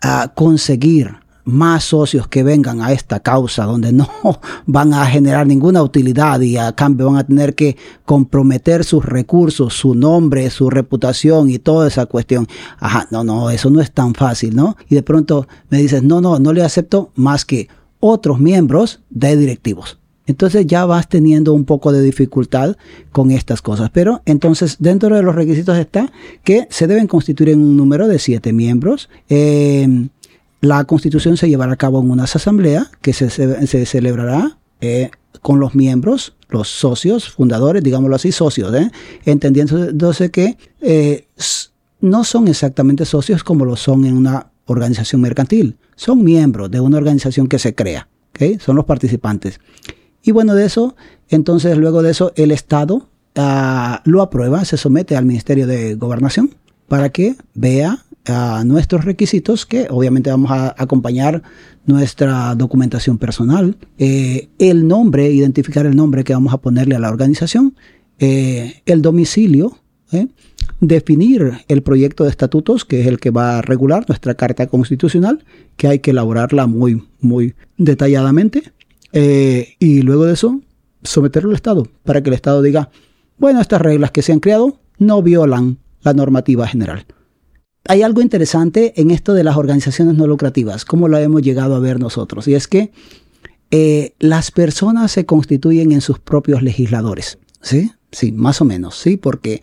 ah, 0.00 0.32
conseguir 0.34 1.16
más 1.44 1.84
socios 1.84 2.28
que 2.28 2.42
vengan 2.42 2.80
a 2.80 2.92
esta 2.92 3.20
causa 3.20 3.64
donde 3.64 3.92
no 3.92 4.08
van 4.66 4.94
a 4.94 5.06
generar 5.06 5.46
ninguna 5.46 5.82
utilidad 5.82 6.40
y 6.40 6.56
a 6.56 6.72
cambio 6.72 7.06
van 7.06 7.16
a 7.16 7.26
tener 7.26 7.54
que 7.54 7.76
comprometer 8.04 8.84
sus 8.84 9.04
recursos, 9.04 9.74
su 9.74 9.94
nombre, 9.94 10.50
su 10.50 10.70
reputación 10.70 11.50
y 11.50 11.58
toda 11.58 11.88
esa 11.88 12.06
cuestión. 12.06 12.46
Ajá, 12.78 13.08
no, 13.10 13.24
no, 13.24 13.50
eso 13.50 13.70
no 13.70 13.80
es 13.80 13.92
tan 13.92 14.14
fácil, 14.14 14.54
¿no? 14.54 14.76
Y 14.88 14.94
de 14.94 15.02
pronto 15.02 15.46
me 15.70 15.78
dices, 15.78 16.02
no, 16.02 16.20
no, 16.20 16.38
no 16.38 16.52
le 16.52 16.62
acepto 16.62 17.10
más 17.14 17.44
que 17.44 17.68
otros 18.00 18.40
miembros 18.40 19.00
de 19.10 19.36
directivos. 19.36 19.98
Entonces 20.26 20.66
ya 20.66 20.84
vas 20.86 21.08
teniendo 21.08 21.52
un 21.52 21.64
poco 21.64 21.92
de 21.92 22.00
dificultad 22.00 22.76
con 23.10 23.30
estas 23.30 23.60
cosas. 23.60 23.90
Pero 23.90 24.22
entonces 24.24 24.76
dentro 24.78 25.16
de 25.16 25.22
los 25.22 25.34
requisitos 25.34 25.76
está 25.76 26.12
que 26.44 26.66
se 26.70 26.86
deben 26.86 27.08
constituir 27.08 27.50
en 27.50 27.60
un 27.60 27.76
número 27.76 28.06
de 28.06 28.18
siete 28.18 28.52
miembros. 28.52 29.08
Eh, 29.28 30.08
la 30.62 30.84
constitución 30.84 31.36
se 31.36 31.48
llevará 31.48 31.72
a 31.72 31.76
cabo 31.76 32.00
en 32.00 32.10
una 32.10 32.24
asamblea 32.24 32.90
que 33.02 33.12
se, 33.12 33.28
celebrará 33.84 34.58
eh, 34.80 35.10
con 35.42 35.58
los 35.58 35.74
miembros, 35.74 36.36
los 36.48 36.68
socios, 36.68 37.28
fundadores, 37.28 37.82
digámoslo 37.82 38.14
así, 38.14 38.30
socios, 38.30 38.72
¿eh? 38.72 38.90
entendiéndose 39.24 40.30
que 40.30 40.56
eh, 40.80 41.26
no 42.00 42.22
son 42.22 42.46
exactamente 42.46 43.04
socios 43.04 43.42
como 43.42 43.64
lo 43.64 43.74
son 43.74 44.04
en 44.04 44.16
una 44.16 44.52
organización 44.66 45.20
mercantil, 45.20 45.76
son 45.96 46.22
miembros 46.22 46.70
de 46.70 46.78
una 46.78 46.96
organización 46.96 47.48
que 47.48 47.58
se 47.58 47.74
crea, 47.74 48.08
son 48.60 48.76
los 48.76 48.84
participantes. 48.84 49.58
Y 50.22 50.30
bueno, 50.30 50.54
de 50.54 50.66
eso, 50.66 50.94
entonces 51.28 51.76
luego 51.76 52.02
de 52.02 52.12
eso, 52.12 52.32
el 52.36 52.52
Estado 52.52 53.08
ah, 53.34 54.00
lo 54.04 54.22
aprueba, 54.22 54.64
se 54.64 54.76
somete 54.76 55.16
al 55.16 55.26
Ministerio 55.26 55.66
de 55.66 55.96
Gobernación 55.96 56.54
para 56.86 57.08
que 57.08 57.34
vea 57.54 58.04
a 58.26 58.62
nuestros 58.64 59.04
requisitos 59.04 59.66
que 59.66 59.86
obviamente 59.90 60.30
vamos 60.30 60.50
a 60.50 60.74
acompañar 60.78 61.42
nuestra 61.86 62.54
documentación 62.54 63.18
personal, 63.18 63.76
eh, 63.98 64.48
el 64.58 64.86
nombre, 64.86 65.30
identificar 65.30 65.86
el 65.86 65.96
nombre 65.96 66.24
que 66.24 66.32
vamos 66.32 66.52
a 66.52 66.58
ponerle 66.58 66.94
a 66.94 67.00
la 67.00 67.08
organización, 67.08 67.74
eh, 68.18 68.82
el 68.86 69.02
domicilio, 69.02 69.78
¿eh? 70.12 70.28
definir 70.80 71.64
el 71.66 71.82
proyecto 71.82 72.24
de 72.24 72.30
estatutos, 72.30 72.84
que 72.84 73.00
es 73.00 73.06
el 73.06 73.18
que 73.18 73.30
va 73.30 73.58
a 73.58 73.62
regular 73.62 74.04
nuestra 74.08 74.34
carta 74.34 74.66
constitucional, 74.68 75.44
que 75.76 75.88
hay 75.88 75.98
que 75.98 76.12
elaborarla 76.12 76.66
muy, 76.66 77.04
muy 77.20 77.54
detalladamente, 77.76 78.72
y 79.14 80.00
luego 80.00 80.24
de 80.24 80.32
eso 80.32 80.60
someterlo 81.02 81.50
al 81.50 81.56
Estado, 81.56 81.86
para 82.02 82.22
que 82.22 82.30
el 82.30 82.34
Estado 82.34 82.62
diga, 82.62 82.88
bueno, 83.36 83.60
estas 83.60 83.82
reglas 83.82 84.10
que 84.10 84.22
se 84.22 84.32
han 84.32 84.40
creado 84.40 84.78
no 84.98 85.22
violan 85.22 85.76
la 86.02 86.14
normativa 86.14 86.66
general 86.66 87.04
hay 87.88 88.02
algo 88.02 88.20
interesante 88.20 89.00
en 89.00 89.10
esto 89.10 89.34
de 89.34 89.44
las 89.44 89.56
organizaciones 89.56 90.14
no 90.16 90.26
lucrativas, 90.26 90.84
como 90.84 91.08
lo 91.08 91.18
hemos 91.18 91.42
llegado 91.42 91.74
a 91.74 91.80
ver 91.80 91.98
nosotros, 91.98 92.46
y 92.48 92.54
es 92.54 92.68
que 92.68 92.92
eh, 93.70 94.14
las 94.18 94.50
personas 94.50 95.12
se 95.12 95.26
constituyen 95.26 95.92
en 95.92 96.00
sus 96.00 96.18
propios 96.18 96.62
legisladores, 96.62 97.38
¿sí? 97.60 97.90
Sí, 98.10 98.30
más 98.30 98.60
o 98.60 98.64
menos, 98.64 98.98
¿sí? 98.98 99.16
Porque 99.16 99.62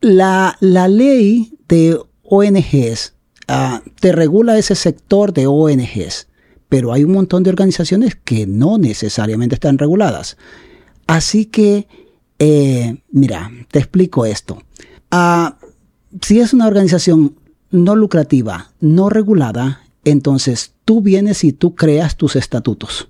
la, 0.00 0.56
ley 0.60 1.58
de 1.68 1.98
ONGs 2.24 3.14
ah, 3.48 3.82
te 4.00 4.12
regula 4.12 4.58
ese 4.58 4.74
sector 4.74 5.32
de 5.32 5.46
ONGs, 5.46 6.26
pero 6.68 6.92
hay 6.92 7.04
un 7.04 7.12
montón 7.12 7.42
de 7.42 7.50
organizaciones 7.50 8.16
que 8.16 8.46
no 8.46 8.78
necesariamente 8.78 9.54
están 9.54 9.78
reguladas. 9.78 10.36
Así 11.06 11.46
que, 11.46 11.86
eh, 12.38 12.96
mira, 13.12 13.50
te 13.70 13.78
explico 13.78 14.26
esto. 14.26 14.62
Ah, 15.10 15.58
si 16.20 16.40
es 16.40 16.52
una 16.52 16.66
organización 16.66 17.36
no 17.70 17.96
lucrativa, 17.96 18.72
no 18.80 19.08
regulada, 19.08 19.80
entonces 20.04 20.74
tú 20.84 21.00
vienes 21.00 21.44
y 21.44 21.52
tú 21.52 21.74
creas 21.74 22.16
tus 22.16 22.36
estatutos, 22.36 23.08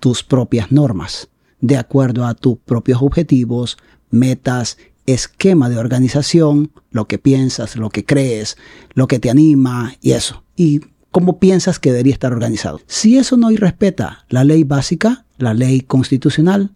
tus 0.00 0.22
propias 0.22 0.72
normas, 0.72 1.28
de 1.60 1.76
acuerdo 1.76 2.26
a 2.26 2.34
tus 2.34 2.58
propios 2.58 3.02
objetivos, 3.02 3.76
metas, 4.10 4.78
esquema 5.06 5.68
de 5.68 5.78
organización, 5.78 6.70
lo 6.90 7.06
que 7.06 7.18
piensas, 7.18 7.76
lo 7.76 7.90
que 7.90 8.04
crees, 8.04 8.56
lo 8.94 9.06
que 9.06 9.18
te 9.18 9.30
anima 9.30 9.94
y 10.00 10.12
eso. 10.12 10.42
Y 10.56 10.80
cómo 11.10 11.38
piensas 11.38 11.78
que 11.78 11.92
debería 11.92 12.12
estar 12.12 12.32
organizado. 12.32 12.80
Si 12.86 13.16
eso 13.16 13.36
no 13.36 13.50
irrespeta 13.50 14.24
la 14.28 14.44
ley 14.44 14.64
básica, 14.64 15.26
la 15.38 15.54
ley 15.54 15.80
constitucional, 15.80 16.72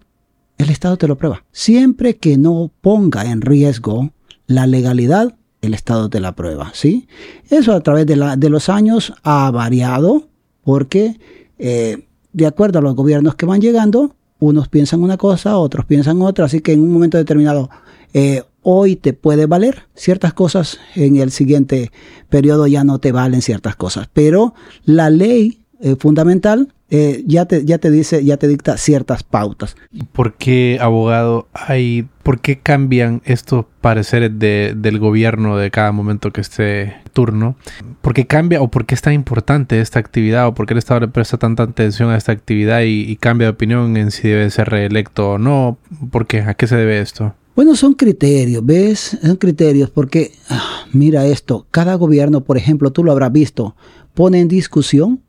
el 0.59 0.71
Estado 0.71 0.97
te 0.97 1.09
lo 1.09 1.17
prueba. 1.17 1.45
Siempre 1.51 2.17
que 2.17 2.37
no 2.37 2.71
ponga 2.81 3.31
en 3.31 3.41
riesgo 3.41 4.13
la 4.51 4.67
legalidad, 4.67 5.37
el 5.63 5.75
Estado 5.75 6.09
de 6.09 6.19
la 6.19 6.35
prueba, 6.35 6.73
¿sí? 6.75 7.07
Eso 7.51 7.73
a 7.73 7.81
través 7.81 8.05
de, 8.05 8.17
la, 8.17 8.37
de 8.37 8.51
los 8.51 8.69
años 8.69 9.13
ha 9.23 9.49
variado 9.53 10.27
porque 10.65 11.21
eh, 11.57 12.09
de 12.33 12.47
acuerdo 12.47 12.81
a 12.81 12.83
los 12.83 12.97
gobiernos 12.97 13.37
que 13.37 13.47
van 13.47 13.61
llegando, 13.61 14.17
unos 14.41 14.69
piensan 14.69 15.05
una 15.05 15.17
cosa, 15.17 15.57
otros 15.57 15.87
piensan 15.87 16.21
otra, 16.21 16.47
así 16.47 16.61
que 16.61 16.73
en 16.73 16.83
un 16.83 16.93
momento 16.93 17.17
determinado 17.17 17.71
eh, 18.13 18.43
hoy 18.63 18.97
te 18.97 19.13
puede 19.13 19.47
valer 19.47 19.85
ciertas 19.95 20.35
cosas, 20.35 20.79
en 20.97 21.17
el 21.19 21.31
siguiente 21.31 21.93
periodo 22.29 22.67
ya 22.67 22.83
no 22.83 22.99
te 22.99 23.13
valen 23.13 23.43
ciertas 23.43 23.77
cosas, 23.77 24.09
pero 24.13 24.55
la 24.85 25.11
ley 25.11 25.61
eh, 25.79 25.95
fundamental, 25.97 26.75
eh, 26.91 27.23
ya, 27.27 27.47
te, 27.47 27.65
ya 27.65 27.79
te 27.79 27.91
dice, 27.91 28.25
ya 28.25 28.37
te 28.37 28.49
dicta 28.49 28.77
ciertas 28.77 29.23
pautas. 29.23 29.77
¿Por 30.13 30.35
qué, 30.35 30.79
abogado, 30.81 31.49
hay, 31.53 32.09
por 32.23 32.41
qué 32.41 32.59
cambian 32.59 33.23
estos 33.25 33.65
pareceres 33.81 34.39
de, 34.39 34.75
del 34.77 34.99
gobierno 34.99 35.57
de 35.57 35.71
cada 35.71 35.93
momento 35.93 36.33
que 36.33 36.41
esté 36.41 36.97
turno? 37.13 37.57
¿Por 38.03 38.13
qué 38.13 38.27
cambia 38.27 38.61
o 38.61 38.71
por 38.71 38.87
qué 38.87 38.95
es 38.95 39.03
tan 39.03 39.13
importante 39.13 39.81
esta 39.81 40.01
actividad 40.01 40.49
o 40.49 40.55
por 40.55 40.67
qué 40.67 40.75
el 40.75 40.79
Estado 40.79 41.01
le 41.01 41.09
presta 41.09 41.39
tanta 41.39 41.63
atención 41.63 42.11
a 42.11 42.17
esta 42.17 42.33
actividad 42.33 42.83
y, 42.83 43.03
y 43.03 43.17
cambia 43.17 43.47
de 43.47 43.53
opinión 43.53 43.97
en 43.97 44.11
si 44.11 44.29
debe 44.29 44.51
ser 44.51 44.69
reelecto 44.69 45.33
o 45.33 45.39
no? 45.39 45.79
¿Por 46.11 46.27
qué? 46.27 46.41
¿A 46.41 46.55
qué 46.55 46.67
se 46.67 46.77
debe 46.77 47.01
esto? 47.01 47.35
Bueno, 47.55 47.77
son 47.77 47.95
criterios, 47.95 48.65
¿ves? 48.65 49.19
Son 49.23 49.37
criterios 49.37 49.91
porque, 49.91 50.33
ah, 50.49 50.87
mira 50.93 51.27
esto, 51.27 51.67
cada 51.71 51.95
gobierno, 51.95 52.43
por 52.43 52.57
ejemplo, 52.57 52.91
tú 52.91 53.05
lo 53.05 53.13
habrás 53.13 53.33
visto, 53.33 53.77
pone 54.15 54.41
en 54.41 54.49
discusión 54.49 55.21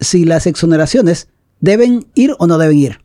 si 0.00 0.24
las 0.24 0.46
exoneraciones 0.46 1.28
deben 1.60 2.06
ir 2.14 2.34
o 2.38 2.46
no 2.46 2.58
deben 2.58 2.78
ir. 2.78 3.00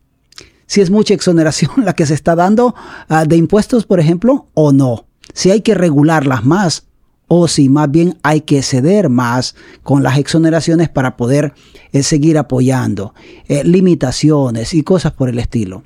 Si 0.67 0.81
es 0.81 0.89
mucha 0.89 1.13
exoneración 1.13 1.71
la 1.85 1.93
que 1.93 2.05
se 2.05 2.13
está 2.13 2.35
dando 2.35 2.75
uh, 3.09 3.27
de 3.27 3.35
impuestos, 3.35 3.85
por 3.85 3.99
ejemplo, 3.99 4.47
o 4.53 4.71
no. 4.71 5.05
Si 5.33 5.51
hay 5.51 5.61
que 5.61 5.75
regularlas 5.75 6.45
más 6.45 6.87
o 7.27 7.47
si 7.47 7.69
más 7.69 7.89
bien 7.89 8.17
hay 8.23 8.41
que 8.41 8.61
ceder 8.61 9.09
más 9.09 9.55
con 9.83 10.03
las 10.03 10.17
exoneraciones 10.17 10.89
para 10.89 11.17
poder 11.17 11.53
eh, 11.91 12.03
seguir 12.03 12.37
apoyando, 12.37 13.13
eh, 13.47 13.63
limitaciones 13.63 14.73
y 14.73 14.83
cosas 14.83 15.13
por 15.13 15.29
el 15.29 15.39
estilo. 15.39 15.83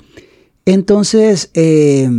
Entonces, 0.65 1.49
eh, 1.53 2.09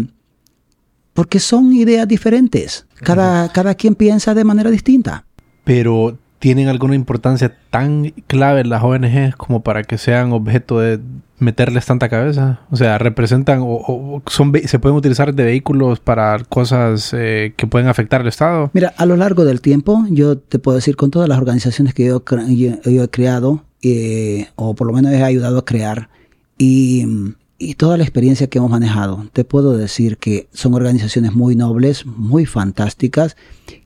porque 1.12 1.38
son 1.38 1.72
ideas 1.72 2.08
diferentes. 2.08 2.86
Cada, 3.02 3.50
cada 3.52 3.74
quien 3.74 3.94
piensa 3.94 4.34
de 4.34 4.44
manera 4.44 4.70
distinta. 4.70 5.26
Pero 5.64 6.18
tienen 6.40 6.68
alguna 6.68 6.94
importancia 6.94 7.54
tan 7.68 8.12
clave 8.26 8.64
las 8.64 8.82
ONGs 8.82 9.36
como 9.36 9.62
para 9.62 9.84
que 9.84 9.98
sean 9.98 10.32
objeto 10.32 10.80
de 10.80 10.98
meterles 11.38 11.86
tanta 11.86 12.08
cabeza? 12.08 12.60
O 12.70 12.76
sea, 12.76 12.98
representan 12.98 13.60
o, 13.62 14.22
son, 14.26 14.52
se 14.64 14.78
pueden 14.78 14.96
utilizar 14.96 15.34
de 15.34 15.44
vehículos 15.44 16.00
para 16.00 16.38
cosas 16.48 17.14
eh, 17.16 17.52
que 17.56 17.66
pueden 17.66 17.88
afectar 17.88 18.22
al 18.22 18.26
Estado. 18.28 18.70
Mira, 18.72 18.94
a 18.96 19.06
lo 19.06 19.16
largo 19.16 19.44
del 19.44 19.60
tiempo, 19.60 20.04
yo 20.10 20.38
te 20.38 20.58
puedo 20.58 20.76
decir 20.76 20.96
con 20.96 21.10
todas 21.10 21.28
las 21.28 21.38
organizaciones 21.38 21.92
que 21.92 22.06
yo, 22.06 22.22
he 22.24 23.08
creado, 23.08 23.62
eh, 23.82 24.48
o 24.56 24.74
por 24.74 24.86
lo 24.86 24.94
menos 24.94 25.12
he 25.12 25.22
ayudado 25.22 25.58
a 25.58 25.64
crear, 25.66 26.08
y 26.56 27.34
y 27.62 27.74
toda 27.74 27.98
la 27.98 28.04
experiencia 28.04 28.48
que 28.48 28.56
hemos 28.56 28.70
manejado, 28.70 29.28
te 29.34 29.44
puedo 29.44 29.76
decir 29.76 30.16
que 30.16 30.48
son 30.50 30.72
organizaciones 30.72 31.34
muy 31.34 31.54
nobles, 31.54 32.06
muy 32.06 32.46
fantásticas, 32.46 33.36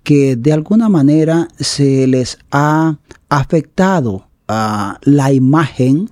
que 0.04 0.36
de 0.36 0.52
alguna 0.52 0.88
manera 0.88 1.48
se 1.58 2.06
les 2.06 2.38
ha 2.52 2.98
afectado 3.28 4.28
uh, 4.48 4.94
la 5.02 5.32
imagen 5.32 6.08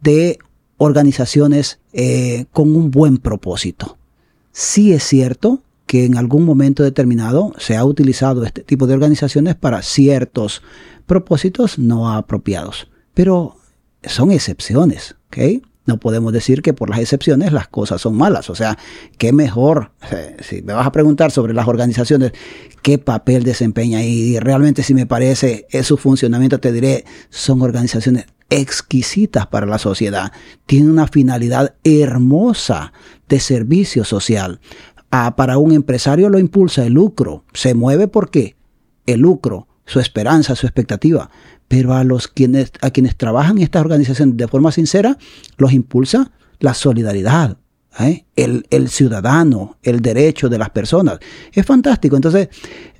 de 0.00 0.38
organizaciones 0.78 1.80
eh, 1.92 2.46
con 2.50 2.74
un 2.74 2.90
buen 2.90 3.18
propósito. 3.18 3.98
Sí 4.50 4.94
es 4.94 5.04
cierto 5.04 5.62
que 5.86 6.06
en 6.06 6.16
algún 6.16 6.46
momento 6.46 6.82
determinado 6.82 7.52
se 7.58 7.76
ha 7.76 7.84
utilizado 7.84 8.42
este 8.44 8.62
tipo 8.62 8.86
de 8.86 8.94
organizaciones 8.94 9.54
para 9.54 9.82
ciertos 9.82 10.62
propósitos 11.04 11.78
no 11.78 12.10
apropiados, 12.10 12.88
pero 13.12 13.56
son 14.02 14.32
excepciones, 14.32 15.14
¿ok? 15.26 15.62
No 15.84 15.98
podemos 15.98 16.32
decir 16.32 16.62
que 16.62 16.72
por 16.72 16.90
las 16.90 17.00
excepciones 17.00 17.52
las 17.52 17.66
cosas 17.66 18.00
son 18.00 18.16
malas. 18.16 18.50
O 18.50 18.54
sea, 18.54 18.78
qué 19.18 19.32
mejor, 19.32 19.92
si 20.40 20.62
me 20.62 20.74
vas 20.74 20.86
a 20.86 20.92
preguntar 20.92 21.32
sobre 21.32 21.54
las 21.54 21.66
organizaciones, 21.66 22.32
qué 22.82 22.98
papel 22.98 23.42
desempeña 23.42 24.02
y 24.04 24.38
realmente 24.38 24.82
si 24.82 24.94
me 24.94 25.06
parece 25.06 25.66
es 25.70 25.86
su 25.86 25.96
funcionamiento, 25.96 26.60
te 26.60 26.72
diré, 26.72 27.04
son 27.30 27.62
organizaciones 27.62 28.26
exquisitas 28.48 29.46
para 29.46 29.66
la 29.66 29.78
sociedad. 29.78 30.32
Tienen 30.66 30.90
una 30.90 31.08
finalidad 31.08 31.74
hermosa 31.82 32.92
de 33.28 33.40
servicio 33.40 34.04
social. 34.04 34.60
Ah, 35.10 35.34
para 35.36 35.58
un 35.58 35.72
empresario 35.72 36.28
lo 36.28 36.38
impulsa 36.38 36.84
el 36.86 36.92
lucro. 36.92 37.44
Se 37.54 37.74
mueve 37.74 38.08
porque 38.08 38.56
el 39.06 39.20
lucro, 39.20 39.66
su 39.84 40.00
esperanza, 40.00 40.54
su 40.54 40.66
expectativa 40.66 41.30
pero 41.72 41.94
a 41.94 42.04
los 42.04 42.28
quienes, 42.28 42.70
a 42.82 42.90
quienes 42.90 43.16
trabajan 43.16 43.56
en 43.56 43.64
estas 43.64 43.80
organizaciones 43.80 44.36
de 44.36 44.46
forma 44.46 44.70
sincera, 44.72 45.16
los 45.56 45.72
impulsa 45.72 46.30
la 46.60 46.74
solidaridad, 46.74 47.56
¿eh? 47.98 48.26
el, 48.36 48.66
el, 48.68 48.90
ciudadano, 48.90 49.78
el 49.82 50.02
derecho 50.02 50.50
de 50.50 50.58
las 50.58 50.68
personas. 50.68 51.18
Es 51.50 51.64
fantástico. 51.64 52.14
Entonces, 52.14 52.50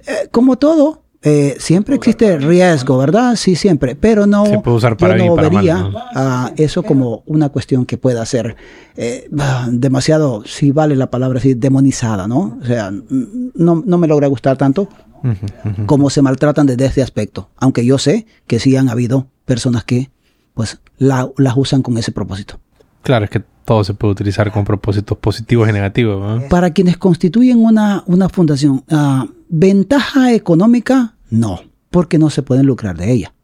eh, 0.06 0.26
como 0.30 0.56
todo, 0.56 1.02
eh, 1.20 1.54
siempre 1.58 1.96
existe 1.96 2.38
riesgo, 2.38 2.96
¿verdad? 2.96 3.36
Sí, 3.36 3.56
siempre, 3.56 3.94
pero 3.94 4.26
no, 4.26 4.46
Se 4.46 4.58
puede 4.60 4.78
usar 4.78 4.96
para 4.96 5.18
yo 5.18 5.26
no 5.26 5.36
para 5.36 5.50
vería 5.50 5.74
mal, 5.74 5.92
¿no? 5.92 6.00
a 6.14 6.52
eso 6.56 6.82
como 6.82 7.24
una 7.26 7.50
cuestión 7.50 7.84
que 7.84 7.98
pueda 7.98 8.24
ser 8.24 8.56
eh, 8.96 9.28
demasiado, 9.68 10.44
si 10.46 10.70
vale 10.70 10.96
la 10.96 11.10
palabra 11.10 11.40
así, 11.40 11.52
demonizada, 11.52 12.26
¿no? 12.26 12.58
O 12.58 12.64
sea, 12.64 12.90
no, 12.90 13.82
no 13.84 13.98
me 13.98 14.08
logra 14.08 14.28
gustar 14.28 14.56
tanto 14.56 14.88
Uh 15.22 15.28
-huh, 15.28 15.44
uh 15.64 15.68
-huh. 15.68 15.86
cómo 15.86 16.10
se 16.10 16.22
maltratan 16.22 16.66
desde 16.66 16.86
este 16.86 17.02
aspecto. 17.02 17.50
Aunque 17.56 17.84
yo 17.84 17.98
sé 17.98 18.26
que 18.46 18.58
sí 18.58 18.76
han 18.76 18.88
habido 18.88 19.28
personas 19.44 19.84
que 19.84 20.10
pues 20.54 20.80
la, 20.98 21.30
las 21.36 21.54
usan 21.56 21.82
con 21.82 21.96
ese 21.98 22.12
propósito. 22.12 22.60
Claro, 23.02 23.24
es 23.24 23.30
que 23.30 23.42
todo 23.64 23.84
se 23.84 23.94
puede 23.94 24.12
utilizar 24.12 24.50
con 24.52 24.64
propósitos 24.64 25.18
positivos 25.18 25.68
y 25.68 25.72
negativos. 25.72 26.42
¿no? 26.42 26.48
Para 26.48 26.70
quienes 26.70 26.96
constituyen 26.96 27.64
una, 27.64 28.02
una 28.06 28.28
fundación, 28.28 28.84
uh, 28.90 29.26
ventaja 29.48 30.32
económica, 30.32 31.14
no, 31.30 31.60
porque 31.90 32.18
no 32.18 32.30
se 32.30 32.42
pueden 32.42 32.66
lucrar 32.66 32.96
de 32.96 33.12
ella. 33.12 33.34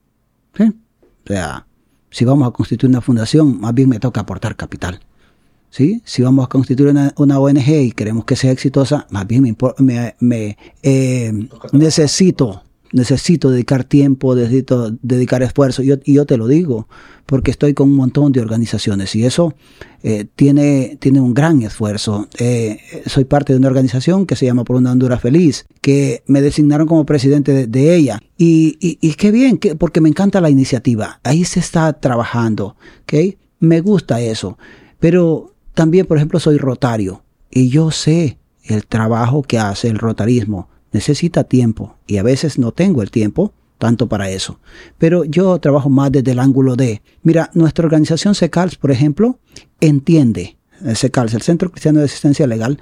¿Sí? 0.57 0.65
O 0.65 1.27
sea, 1.27 1.67
si 2.11 2.25
vamos 2.25 2.49
a 2.49 2.51
constituir 2.51 2.91
una 2.91 3.01
fundación, 3.01 3.61
más 3.61 3.75
bien 3.75 3.89
me 3.89 4.01
toca 4.01 4.21
aportar 4.21 4.57
capital. 4.57 5.01
¿Sí? 5.71 6.03
Si 6.05 6.23
vamos 6.23 6.47
a 6.47 6.49
constituir 6.49 6.91
una, 6.91 7.13
una, 7.17 7.39
ONG 7.39 7.69
y 7.69 7.93
queremos 7.93 8.25
que 8.25 8.37
sea 8.37 8.51
exitosa, 8.51 9.07
más 9.11 9.27
bien 9.27 9.57
me, 10.21 10.57
eh, 10.83 11.33
necesito, 11.73 12.63
necesito 12.93 13.51
dedicar 13.51 13.85
tiempo, 13.85 14.35
necesito 14.35 14.91
dedicar 15.03 15.43
esfuerzo. 15.43 15.83
Yo, 15.83 15.97
y 16.05 16.15
yo 16.15 16.25
te 16.25 16.39
lo 16.39 16.47
digo, 16.47 16.89
porque 17.27 17.51
estoy 17.51 17.75
con 17.75 17.91
un 17.91 17.97
montón 17.97 18.33
de 18.33 18.41
organizaciones 18.41 19.15
y 19.15 19.27
eso 19.27 19.55
eh, 20.03 20.25
tiene, 20.35 20.97
tiene 20.99 21.21
un 21.21 21.35
gran 21.35 21.61
esfuerzo. 21.61 22.27
Eh, 22.39 22.81
soy 23.05 23.25
parte 23.25 23.53
de 23.53 23.59
una 23.59 23.69
organización 23.69 24.25
que 24.25 24.37
se 24.37 24.47
llama 24.47 24.65
Por 24.65 24.77
una 24.77 24.93
Honduras 24.93 25.21
Feliz, 25.21 25.67
que 25.83 26.23
me 26.27 26.41
designaron 26.41 26.87
como 26.87 27.05
presidente 27.05 27.67
de, 27.67 27.95
ella. 27.95 28.21
Y, 28.39 28.79
y, 28.81 29.15
qué 29.15 29.31
bien, 29.31 29.59
que, 29.59 29.77
porque 29.77 30.01
me 30.01 30.09
encanta 30.09 30.41
la 30.41 30.49
iniciativa. 30.49 31.21
Ahí 31.25 31.45
se 31.45 31.61
está 31.61 31.93
trabajando. 31.93 32.77
¿okay? 33.03 33.37
Me 33.61 33.83
gusta 33.83 34.23
eso. 34.23 34.57
Pero 34.99 35.55
también, 35.79 36.07
por 36.07 36.17
ejemplo, 36.17 36.41
soy 36.41 36.57
rotario 36.57 37.23
y 37.53 37.69
yo 37.69 37.93
sé 37.93 38.37
el 38.65 38.85
trabajo 38.85 39.45
que 39.45 39.61
hace 39.61 39.87
el 39.87 39.97
rotarismo. 39.97 40.69
Necesita 40.91 41.45
tiempo 41.45 41.95
y 42.05 42.17
a 42.17 42.25
veces 42.25 42.59
no 42.59 42.73
tengo 42.73 43.01
el 43.01 43.13
tiempo 43.13 43.53
tanto 43.79 44.09
para 44.09 44.29
eso. 44.29 44.59
Pero 44.99 45.23
yo 45.23 45.57
trabajo 45.61 45.89
más 45.89 46.11
desde 46.11 46.33
el 46.33 46.41
ángulo 46.41 46.75
de, 46.75 47.01
mira, 47.23 47.53
nuestra 47.55 47.85
organización 47.85 48.35
SECALS, 48.35 48.75
por 48.75 48.91
ejemplo, 48.91 49.39
entiende, 49.81 50.57
el 50.85 50.97
SECALS, 50.97 51.35
el 51.35 51.43
Centro 51.43 51.71
Cristiano 51.71 52.01
de 52.01 52.07
Asistencia 52.07 52.49
Legal, 52.49 52.81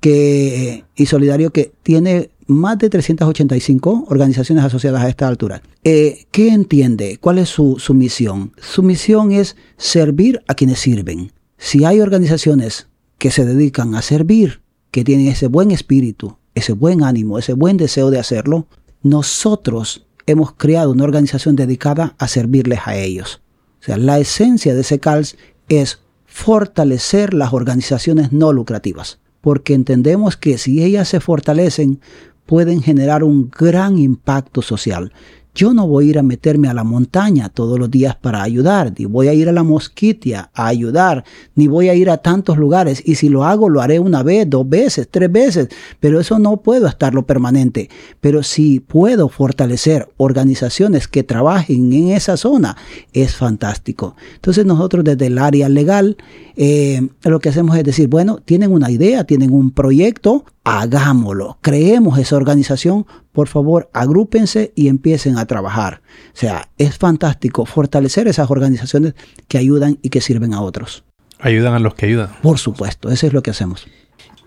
que, 0.00 0.86
y 0.96 1.04
Solidario, 1.04 1.50
que 1.50 1.72
tiene 1.82 2.30
más 2.46 2.78
de 2.78 2.88
385 2.88 4.06
organizaciones 4.08 4.64
asociadas 4.64 5.02
a 5.02 5.10
esta 5.10 5.28
altura. 5.28 5.60
Eh, 5.84 6.24
¿Qué 6.30 6.48
entiende? 6.48 7.18
¿Cuál 7.20 7.40
es 7.40 7.50
su, 7.50 7.78
su 7.78 7.92
misión? 7.92 8.52
Su 8.56 8.82
misión 8.82 9.32
es 9.32 9.54
servir 9.76 10.40
a 10.48 10.54
quienes 10.54 10.78
sirven 10.78 11.30
si 11.58 11.84
hay 11.84 12.00
organizaciones 12.00 12.88
que 13.18 13.30
se 13.30 13.44
dedican 13.44 13.94
a 13.94 14.02
servir, 14.02 14.62
que 14.90 15.04
tienen 15.04 15.26
ese 15.26 15.48
buen 15.48 15.70
espíritu, 15.70 16.38
ese 16.54 16.72
buen 16.72 17.02
ánimo, 17.02 17.38
ese 17.38 17.52
buen 17.52 17.76
deseo 17.76 18.10
de 18.10 18.18
hacerlo, 18.18 18.66
nosotros 19.02 20.06
hemos 20.26 20.52
creado 20.52 20.92
una 20.92 21.04
organización 21.04 21.56
dedicada 21.56 22.14
a 22.18 22.28
servirles 22.28 22.80
a 22.84 22.96
ellos. 22.96 23.40
O 23.80 23.84
sea, 23.84 23.96
la 23.96 24.18
esencia 24.18 24.74
de 24.74 24.84
SECALS 24.84 25.36
es 25.68 26.00
fortalecer 26.26 27.34
las 27.34 27.52
organizaciones 27.52 28.32
no 28.32 28.52
lucrativas, 28.52 29.18
porque 29.40 29.74
entendemos 29.74 30.36
que 30.36 30.58
si 30.58 30.82
ellas 30.82 31.08
se 31.08 31.20
fortalecen, 31.20 32.00
pueden 32.46 32.82
generar 32.82 33.24
un 33.24 33.50
gran 33.50 33.98
impacto 33.98 34.62
social. 34.62 35.12
Yo 35.58 35.74
no 35.74 35.88
voy 35.88 36.06
a 36.06 36.10
ir 36.10 36.18
a 36.20 36.22
meterme 36.22 36.68
a 36.68 36.72
la 36.72 36.84
montaña 36.84 37.48
todos 37.48 37.80
los 37.80 37.90
días 37.90 38.14
para 38.14 38.44
ayudar, 38.44 38.94
ni 38.96 39.06
voy 39.06 39.26
a 39.26 39.34
ir 39.34 39.48
a 39.48 39.52
la 39.52 39.64
mosquitia 39.64 40.52
a 40.54 40.68
ayudar, 40.68 41.24
ni 41.56 41.66
voy 41.66 41.88
a 41.88 41.96
ir 41.96 42.10
a 42.10 42.18
tantos 42.18 42.58
lugares. 42.58 43.02
Y 43.04 43.16
si 43.16 43.28
lo 43.28 43.42
hago, 43.44 43.68
lo 43.68 43.80
haré 43.80 43.98
una 43.98 44.22
vez, 44.22 44.48
dos 44.48 44.68
veces, 44.68 45.08
tres 45.10 45.32
veces, 45.32 45.66
pero 45.98 46.20
eso 46.20 46.38
no 46.38 46.58
puedo 46.58 46.86
estarlo 46.86 47.26
permanente. 47.26 47.90
Pero 48.20 48.44
si 48.44 48.78
puedo 48.78 49.28
fortalecer 49.28 50.08
organizaciones 50.16 51.08
que 51.08 51.24
trabajen 51.24 51.92
en 51.92 52.10
esa 52.10 52.36
zona, 52.36 52.76
es 53.12 53.34
fantástico. 53.34 54.14
Entonces 54.36 54.64
nosotros 54.64 55.02
desde 55.02 55.26
el 55.26 55.38
área 55.38 55.68
legal, 55.68 56.18
eh, 56.54 57.08
lo 57.24 57.40
que 57.40 57.48
hacemos 57.48 57.76
es 57.76 57.82
decir, 57.82 58.06
bueno, 58.06 58.38
tienen 58.44 58.70
una 58.70 58.92
idea, 58.92 59.24
tienen 59.24 59.52
un 59.52 59.72
proyecto, 59.72 60.44
hagámoslo, 60.62 61.58
creemos 61.62 62.16
esa 62.18 62.36
organización 62.36 63.06
por 63.38 63.46
favor, 63.46 63.88
agrúpense 63.92 64.72
y 64.74 64.88
empiecen 64.88 65.38
a 65.38 65.46
trabajar. 65.46 66.00
O 66.34 66.36
sea, 66.36 66.70
es 66.76 66.98
fantástico 66.98 67.66
fortalecer 67.66 68.26
esas 68.26 68.50
organizaciones 68.50 69.14
que 69.46 69.58
ayudan 69.58 69.96
y 70.02 70.08
que 70.08 70.20
sirven 70.20 70.54
a 70.54 70.60
otros. 70.60 71.04
Ayudan 71.38 71.74
a 71.74 71.78
los 71.78 71.94
que 71.94 72.06
ayudan. 72.06 72.30
Por 72.42 72.58
supuesto, 72.58 73.10
eso 73.10 73.28
es 73.28 73.32
lo 73.32 73.40
que 73.40 73.52
hacemos. 73.52 73.86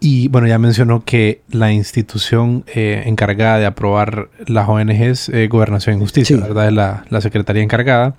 Y 0.02 0.28
bueno, 0.28 0.46
ya 0.46 0.60
mencionó 0.60 1.06
que 1.06 1.42
la 1.50 1.72
institución 1.72 2.66
eh, 2.68 3.04
encargada 3.06 3.60
de 3.60 3.66
aprobar 3.66 4.30
las 4.46 4.68
ONGs 4.68 5.00
es 5.00 5.30
eh, 5.30 5.48
Gobernación 5.48 5.96
y 5.96 6.00
Justicia, 6.02 6.36
¿verdad? 6.36 6.68
Es 6.68 6.74
la, 7.10 7.22
secretaría 7.22 7.64
encargada. 7.64 8.18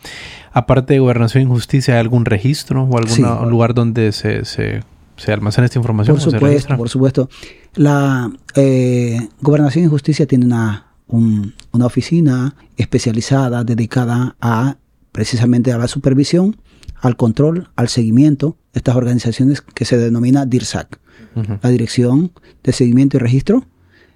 Aparte 0.55 0.95
de 0.95 1.01
Gobernación 1.01 1.43
y 1.43 1.47
Justicia, 1.49 1.93
¿hay 1.93 2.01
algún 2.01 2.25
registro 2.25 2.85
o 2.85 2.97
algún 2.97 3.51
lugar 3.51 3.75
donde 3.75 4.13
se, 4.13 4.47
se, 4.47 4.85
almacena 5.27 5.67
esta 5.67 5.79
información? 5.79 6.17
Por 6.17 6.33
supuesto, 6.33 6.77
por 6.77 6.89
supuesto. 6.89 7.29
La 7.75 8.31
eh, 8.55 9.29
Gobernación 9.41 9.85
y 9.85 9.89
Justicia 9.89 10.27
tiene 10.27 10.47
una, 10.47 10.87
una 11.09 11.87
oficina 11.87 12.55
especializada 12.77 13.65
dedicada 13.65 14.37
a 14.41 14.77
precisamente 15.13 15.73
a 15.73 15.79
la 15.79 15.89
supervisión, 15.89 16.57
al 17.01 17.17
control, 17.17 17.69
al 17.77 17.89
seguimiento 17.89 18.57
de 18.73 18.79
estas 18.79 18.97
organizaciones 18.97 19.61
que 19.61 19.85
se 19.85 19.99
denomina 19.99 20.47
DIRSAC 20.47 20.99
la 21.35 21.71
Dirección 21.71 22.33
de 22.63 22.73
Seguimiento 22.73 23.17
y 23.17 23.21
Registro, 23.21 23.65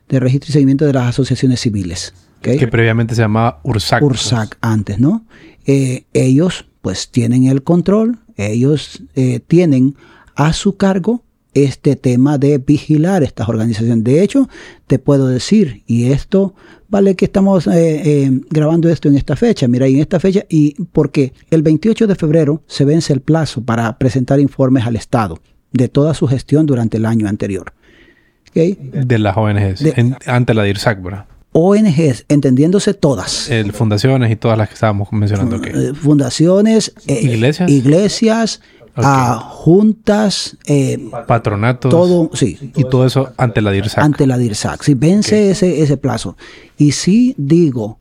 de 0.09 0.20
Registro 0.20 0.50
y 0.50 0.52
Seguimiento 0.52 0.85
de 0.85 0.92
las 0.92 1.09
Asociaciones 1.09 1.61
Civiles. 1.61 2.14
Que 2.40 2.68
previamente 2.68 3.14
se 3.14 3.22
llamaba 3.22 3.61
URSAC. 3.64 4.00
Pues. 4.00 4.11
URSAC 4.12 4.59
antes, 4.61 5.00
¿no? 5.00 5.26
Eh, 5.66 6.04
ellos 6.12 6.66
pues 6.80 7.11
tienen 7.11 7.44
el 7.44 7.64
control, 7.64 8.20
ellos 8.37 9.02
eh, 9.16 9.40
tienen 9.40 9.96
a 10.37 10.53
su 10.53 10.77
cargo 10.77 11.25
este 11.55 11.96
tema 11.96 12.37
de 12.37 12.59
vigilar 12.59 13.22
estas 13.22 13.49
organizaciones. 13.49 14.05
De 14.05 14.22
hecho, 14.22 14.49
te 14.87 14.99
puedo 14.99 15.27
decir, 15.27 15.83
y 15.87 16.12
esto, 16.12 16.55
vale 16.88 17.16
que 17.16 17.25
estamos 17.25 17.66
eh, 17.66 18.31
grabando 18.51 18.90
esto 18.90 19.09
en 19.09 19.16
esta 19.16 19.37
fecha, 19.37 19.66
mira, 19.66 19.87
en 19.87 19.99
esta 19.99 20.20
fecha, 20.20 20.44
y 20.51 20.75
porque 20.92 21.33
el 21.51 21.62
28 21.62 22.07
de 22.07 22.14
febrero 22.14 22.62
se 22.66 22.85
vence 22.85 23.14
el 23.14 23.22
plazo 23.22 23.64
para 23.64 23.96
presentar 23.96 24.38
informes 24.38 24.85
al 24.85 24.96
Estado 24.96 25.40
de 25.72 25.88
toda 25.88 26.12
su 26.12 26.27
gestión 26.27 26.66
durante 26.66 26.99
el 26.99 27.07
año 27.07 27.27
anterior. 27.27 27.72
De 28.55 29.18
las 29.18 29.37
ONGs, 29.37 29.85
ante 30.27 30.55
la 30.55 30.62
DIRSAC, 30.62 31.03
¿verdad? 31.03 31.27
ONGs, 31.53 32.27
entendiéndose 32.29 32.94
todas. 32.94 33.51
fundaciones 33.72 34.31
y 34.31 34.37
todas 34.37 34.59
las 34.59 34.68
que 34.68 34.75
estábamos 34.75 35.11
mencionando. 35.12 35.57
Eh, 35.57 35.94
fundaciones, 35.94 36.92
eh, 37.07 37.20
iglesias, 37.22 37.70
iglesias 37.70 38.61
juntas, 39.04 40.56
eh, 40.66 41.11
patronatos. 41.26 41.90
Todo, 41.90 42.30
sí. 42.35 42.72
Y 42.74 42.85
todo 42.85 43.06
eso 43.06 43.32
ante 43.37 43.61
la 43.61 43.70
DIRSAC. 43.70 44.02
Ante 44.02 44.26
la 44.26 44.38
DIRSAC. 44.38 44.82
Si 44.82 44.94
vence 44.94 45.50
ese, 45.50 45.82
ese 45.82 45.96
plazo. 45.96 46.37
Y 46.78 46.92
sí 46.92 47.35
digo 47.37 47.98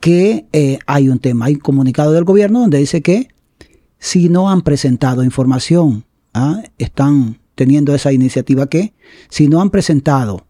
que 0.00 0.46
hay 0.86 1.08
un 1.08 1.18
tema, 1.18 1.46
hay 1.46 1.54
un 1.54 1.60
comunicado 1.60 2.12
del 2.12 2.24
gobierno 2.24 2.60
donde 2.60 2.78
dice 2.78 3.02
que 3.02 3.28
si 3.98 4.28
no 4.28 4.50
han 4.50 4.62
presentado 4.62 5.22
información 5.22 6.04
¿ah? 6.34 6.60
están 6.76 7.38
teniendo 7.54 7.94
esa 7.94 8.12
iniciativa 8.12 8.66
que, 8.66 8.94
si 9.28 9.46
no 9.46 9.60
han 9.60 9.70
presentado, 9.70 10.44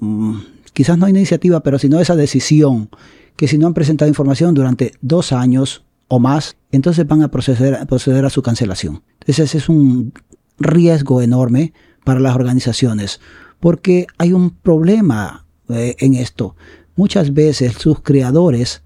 mm, 0.00 0.38
quizás 0.72 0.98
no 0.98 1.06
hay 1.06 1.10
iniciativa, 1.10 1.60
pero 1.60 1.78
si 1.78 1.88
no 1.88 2.00
esa 2.00 2.16
decisión, 2.16 2.90
que 3.36 3.46
si 3.46 3.56
no 3.56 3.68
han 3.68 3.74
presentado 3.74 4.08
información 4.08 4.54
durante 4.54 4.94
dos 5.00 5.32
años 5.32 5.84
o 6.08 6.18
más, 6.18 6.56
entonces 6.72 7.06
van 7.06 7.22
a 7.22 7.30
proceder, 7.30 7.74
a 7.76 7.84
proceder 7.84 8.24
a 8.24 8.30
su 8.30 8.42
cancelación. 8.42 9.02
Ese 9.28 9.42
es 9.42 9.68
un 9.68 10.14
riesgo 10.58 11.20
enorme 11.20 11.74
para 12.02 12.18
las 12.18 12.34
organizaciones, 12.34 13.20
porque 13.60 14.06
hay 14.16 14.32
un 14.32 14.50
problema 14.50 15.44
eh, 15.68 15.96
en 15.98 16.14
esto. 16.14 16.56
Muchas 16.96 17.34
veces 17.34 17.74
sus 17.74 18.00
creadores 18.00 18.82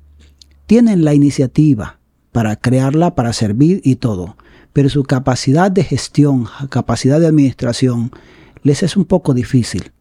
tienen 0.67 1.05
la 1.05 1.15
iniciativa 1.15 2.01
para 2.33 2.57
crearla, 2.57 3.15
para 3.15 3.33
servir 3.33 3.81
y 3.85 3.97
todo, 3.97 4.37
pero 4.73 4.89
su 4.89 5.05
capacidad 5.05 5.71
de 5.71 5.85
gestión, 5.85 6.49
capacidad 6.71 7.21
de 7.21 7.29
administración, 7.29 8.11
les 8.65 8.83
es 8.83 8.97
un 8.97 9.05
poco 9.05 9.35
difícil. 9.35 9.93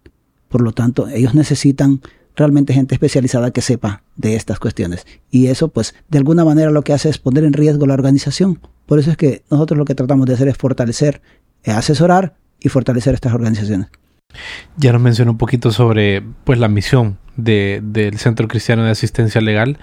Por 0.50 0.62
lo 0.62 0.72
tanto, 0.72 1.08
ellos 1.08 1.36
necesitan 1.36 2.02
realmente 2.36 2.74
gente 2.74 2.96
especializada 2.96 3.52
que 3.52 3.62
sepa 3.62 4.04
de 4.16 4.36
estas 4.36 4.60
cuestiones. 4.60 5.06
Y 5.30 5.48
eso, 5.48 5.70
pues, 5.70 5.96
de 6.10 6.18
alguna 6.18 6.46
manera 6.46 6.72
lo 6.72 6.84
que 6.84 6.94
hace 6.94 7.10
es 7.10 7.18
poner 7.18 7.44
en 7.44 7.54
riesgo 7.54 7.86
la 7.86 7.94
organización. 7.94 8.60
Por 8.86 9.00
eso 9.00 9.12
es 9.12 9.18
que 9.18 9.44
nosotros 9.50 9.78
lo 9.78 9.86
que 9.86 9.96
tratamos 9.96 10.28
de 10.28 10.34
hacer 10.34 10.48
es 10.48 10.58
fortalecer, 10.58 11.22
eh, 11.64 11.72
asesorar 11.72 12.36
y 12.60 12.70
fortalecer 12.70 13.14
estas 13.14 13.34
organizaciones. 13.34 13.88
Ya 14.78 14.92
nos 14.94 15.02
mencionó 15.02 15.32
un 15.32 15.38
poquito 15.38 15.72
sobre 15.72 16.24
pues 16.44 16.60
la 16.60 16.68
misión 16.68 17.18
del 17.38 18.18
Centro 18.18 18.48
Cristiano 18.48 18.84
de 18.84 18.92
Asistencia 18.92 19.42
Legal 19.42 19.80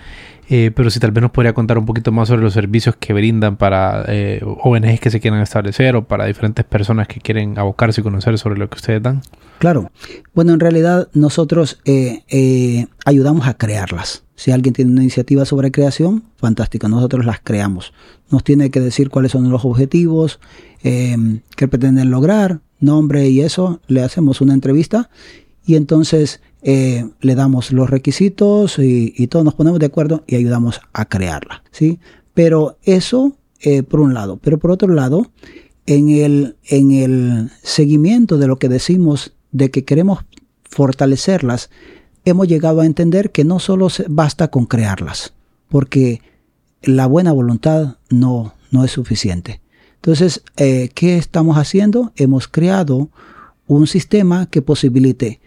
eh, 0.50 0.70
pero 0.74 0.88
si 0.90 0.98
tal 0.98 1.10
vez 1.10 1.20
nos 1.20 1.30
podría 1.30 1.52
contar 1.52 1.76
un 1.76 1.84
poquito 1.84 2.10
más 2.10 2.28
sobre 2.28 2.42
los 2.42 2.54
servicios 2.54 2.96
que 2.98 3.12
brindan 3.12 3.58
para 3.58 4.04
eh, 4.08 4.40
ONGs 4.42 5.00
que 5.00 5.10
se 5.10 5.20
quieran 5.20 5.42
establecer 5.42 5.94
o 5.94 6.08
para 6.08 6.24
diferentes 6.24 6.64
personas 6.64 7.06
que 7.06 7.20
quieren 7.20 7.58
abocarse 7.58 8.00
y 8.00 8.04
conocer 8.04 8.38
sobre 8.38 8.58
lo 8.58 8.70
que 8.70 8.76
ustedes 8.76 9.02
dan. 9.02 9.20
Claro. 9.58 9.90
Bueno, 10.34 10.54
en 10.54 10.60
realidad 10.60 11.08
nosotros 11.12 11.80
eh, 11.84 12.22
eh, 12.28 12.86
ayudamos 13.04 13.46
a 13.46 13.54
crearlas. 13.54 14.24
Si 14.36 14.50
alguien 14.50 14.72
tiene 14.72 14.90
una 14.90 15.02
iniciativa 15.02 15.44
sobre 15.44 15.70
creación, 15.70 16.24
fantástico, 16.36 16.88
nosotros 16.88 17.26
las 17.26 17.40
creamos. 17.40 17.92
Nos 18.30 18.42
tiene 18.42 18.70
que 18.70 18.80
decir 18.80 19.10
cuáles 19.10 19.32
son 19.32 19.50
los 19.50 19.64
objetivos, 19.64 20.38
qué 20.80 21.68
pretenden 21.68 22.10
lograr, 22.10 22.60
nombre 22.80 23.28
y 23.28 23.40
eso, 23.40 23.80
le 23.86 24.02
hacemos 24.02 24.40
una 24.40 24.54
entrevista 24.54 25.10
y 25.64 25.76
entonces 25.76 26.40
eh, 26.62 27.08
le 27.20 27.34
damos 27.34 27.72
los 27.72 27.90
requisitos 27.90 28.78
y, 28.78 29.26
todos 29.28 29.44
nos 29.44 29.54
ponemos 29.54 29.78
de 29.78 29.86
acuerdo 29.86 30.24
y 30.26 30.36
ayudamos 30.36 30.80
a 30.92 31.04
crearla, 31.04 31.62
¿sí? 31.70 32.00
Pero 32.34 32.78
eso 32.82 33.36
eh, 33.60 33.82
por 33.82 34.00
un 34.00 34.14
lado. 34.14 34.38
Pero 34.38 34.58
por 34.58 34.70
otro 34.70 34.92
lado, 34.92 35.30
en 35.86 36.08
el, 36.08 36.56
en 36.64 36.92
el 36.92 37.50
seguimiento 37.62 38.38
de 38.38 38.46
lo 38.46 38.58
que 38.58 38.68
decimos 38.68 39.34
de 39.52 39.70
que 39.70 39.84
queremos 39.84 40.24
fortalecerlas, 40.64 41.70
hemos 42.24 42.48
llegado 42.48 42.80
a 42.80 42.86
entender 42.86 43.30
que 43.30 43.44
no 43.44 43.58
solo 43.58 43.88
basta 44.08 44.48
con 44.48 44.66
crearlas, 44.66 45.34
porque 45.68 46.20
la 46.82 47.06
buena 47.06 47.32
voluntad 47.32 47.96
no, 48.10 48.54
no 48.70 48.84
es 48.84 48.92
suficiente. 48.92 49.60
Entonces, 49.98 50.42
eh, 50.56 50.90
¿qué 50.94 51.16
estamos 51.16 51.58
haciendo? 51.58 52.12
Hemos 52.16 52.48
creado 52.48 53.10
un 53.66 53.86
sistema 53.86 54.46
que 54.46 54.62
posibilite 54.62 55.40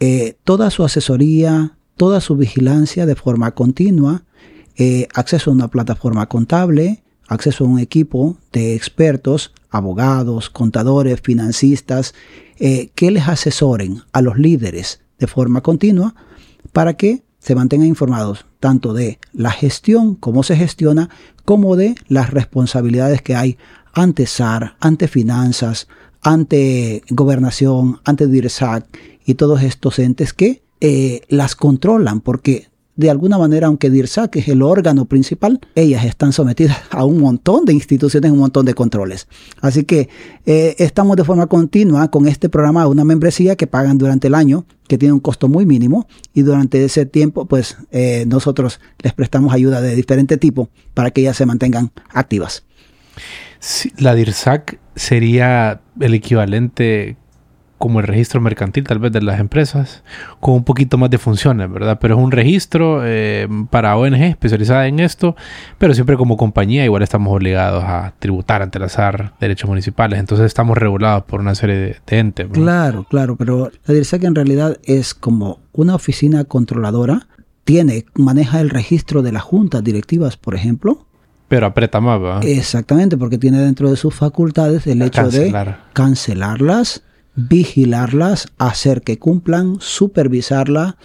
eh, 0.00 0.36
toda 0.44 0.70
su 0.70 0.84
asesoría, 0.84 1.78
toda 1.96 2.20
su 2.20 2.36
vigilancia 2.36 3.06
de 3.06 3.16
forma 3.16 3.52
continua, 3.52 4.24
eh, 4.76 5.08
acceso 5.14 5.50
a 5.50 5.54
una 5.54 5.68
plataforma 5.68 6.28
contable, 6.28 7.02
acceso 7.26 7.64
a 7.64 7.68
un 7.68 7.78
equipo 7.78 8.36
de 8.52 8.74
expertos, 8.74 9.52
abogados, 9.70 10.50
contadores, 10.50 11.20
financistas, 11.20 12.14
que 12.58 13.10
les 13.10 13.28
asesoren 13.28 14.00
a 14.12 14.22
los 14.22 14.38
líderes 14.38 15.00
de 15.18 15.26
forma 15.26 15.60
continua 15.60 16.14
para 16.72 16.94
que 16.94 17.22
se 17.38 17.54
mantengan 17.54 17.86
informados 17.86 18.46
tanto 18.60 18.94
de 18.94 19.18
la 19.32 19.50
gestión, 19.50 20.14
cómo 20.14 20.42
se 20.42 20.56
gestiona, 20.56 21.10
como 21.44 21.76
de 21.76 21.94
las 22.08 22.30
responsabilidades 22.30 23.22
que 23.22 23.36
hay 23.36 23.58
ante 23.96 24.26
SAR, 24.26 24.76
ante 24.78 25.08
finanzas, 25.08 25.88
ante 26.20 27.02
gobernación, 27.08 27.98
ante 28.04 28.26
DIRSAC 28.26 28.84
y 29.24 29.34
todos 29.34 29.62
estos 29.62 29.98
entes 29.98 30.34
que 30.34 30.62
eh, 30.82 31.22
las 31.28 31.56
controlan, 31.56 32.20
porque 32.20 32.68
de 32.94 33.10
alguna 33.10 33.38
manera, 33.38 33.68
aunque 33.68 33.88
DIRSAC 33.88 34.36
es 34.36 34.48
el 34.48 34.60
órgano 34.60 35.06
principal, 35.06 35.60
ellas 35.74 36.04
están 36.04 36.34
sometidas 36.34 36.76
a 36.90 37.06
un 37.06 37.20
montón 37.20 37.64
de 37.64 37.72
instituciones, 37.72 38.30
un 38.30 38.38
montón 38.38 38.66
de 38.66 38.74
controles. 38.74 39.28
Así 39.62 39.84
que 39.84 40.10
eh, 40.44 40.74
estamos 40.78 41.16
de 41.16 41.24
forma 41.24 41.46
continua 41.46 42.10
con 42.10 42.28
este 42.28 42.50
programa, 42.50 42.86
una 42.88 43.04
membresía 43.04 43.56
que 43.56 43.66
pagan 43.66 43.96
durante 43.96 44.26
el 44.26 44.34
año, 44.34 44.66
que 44.88 44.98
tiene 44.98 45.14
un 45.14 45.20
costo 45.20 45.48
muy 45.48 45.64
mínimo, 45.64 46.06
y 46.34 46.42
durante 46.42 46.84
ese 46.84 47.06
tiempo, 47.06 47.46
pues 47.46 47.78
eh, 47.92 48.24
nosotros 48.28 48.78
les 49.02 49.14
prestamos 49.14 49.54
ayuda 49.54 49.80
de 49.80 49.96
diferente 49.96 50.36
tipo 50.36 50.68
para 50.92 51.10
que 51.10 51.22
ellas 51.22 51.38
se 51.38 51.46
mantengan 51.46 51.92
activas. 52.10 52.62
La 53.98 54.14
DIRSAC 54.14 54.78
sería 54.94 55.80
el 56.00 56.14
equivalente 56.14 57.16
como 57.78 58.00
el 58.00 58.06
registro 58.06 58.40
mercantil 58.40 58.84
tal 58.84 58.98
vez 58.98 59.12
de 59.12 59.20
las 59.20 59.38
empresas, 59.38 60.02
con 60.40 60.54
un 60.54 60.64
poquito 60.64 60.96
más 60.96 61.10
de 61.10 61.18
funciones, 61.18 61.70
¿verdad? 61.70 61.98
Pero 62.00 62.16
es 62.16 62.22
un 62.22 62.32
registro 62.32 63.02
eh, 63.04 63.46
para 63.70 63.96
ONG 63.96 64.22
especializada 64.22 64.86
en 64.86 65.00
esto, 65.00 65.36
pero 65.78 65.92
siempre 65.92 66.16
como 66.16 66.36
compañía 66.36 66.84
igual 66.84 67.02
estamos 67.02 67.32
obligados 67.34 67.84
a 67.84 68.14
tributar 68.18 68.62
ante 68.62 68.78
la 68.78 68.88
SAR 68.88 69.34
derechos 69.40 69.68
municipales, 69.68 70.18
entonces 70.18 70.46
estamos 70.46 70.78
regulados 70.78 71.24
por 71.24 71.40
una 71.40 71.54
serie 71.54 71.76
de, 71.76 72.18
entes. 72.18 72.48
Claro, 72.48 73.04
claro, 73.04 73.36
pero 73.36 73.70
la 73.84 73.94
DIRSAC 73.94 74.24
en 74.24 74.34
realidad 74.34 74.78
es 74.84 75.12
como 75.12 75.60
una 75.72 75.94
oficina 75.94 76.44
controladora, 76.44 77.28
tiene, 77.64 78.06
maneja 78.14 78.60
el 78.60 78.70
registro 78.70 79.22
de 79.22 79.32
las 79.32 79.42
juntas 79.42 79.84
directivas, 79.84 80.36
por 80.36 80.54
ejemplo, 80.54 81.06
pero 81.48 81.66
aprieta 81.66 82.00
más, 82.00 82.20
¿verdad? 82.20 82.44
Exactamente, 82.44 83.16
porque 83.16 83.38
tiene 83.38 83.60
dentro 83.60 83.90
de 83.90 83.96
sus 83.96 84.14
facultades 84.14 84.86
el 84.86 85.02
hecho 85.02 85.28
de 85.28 85.74
cancelarlas, 85.92 87.02
vigilarlas, 87.34 88.48
hacer 88.58 89.02
que 89.02 89.18
cumplan, 89.18 89.76
supervisarla, 89.80 90.96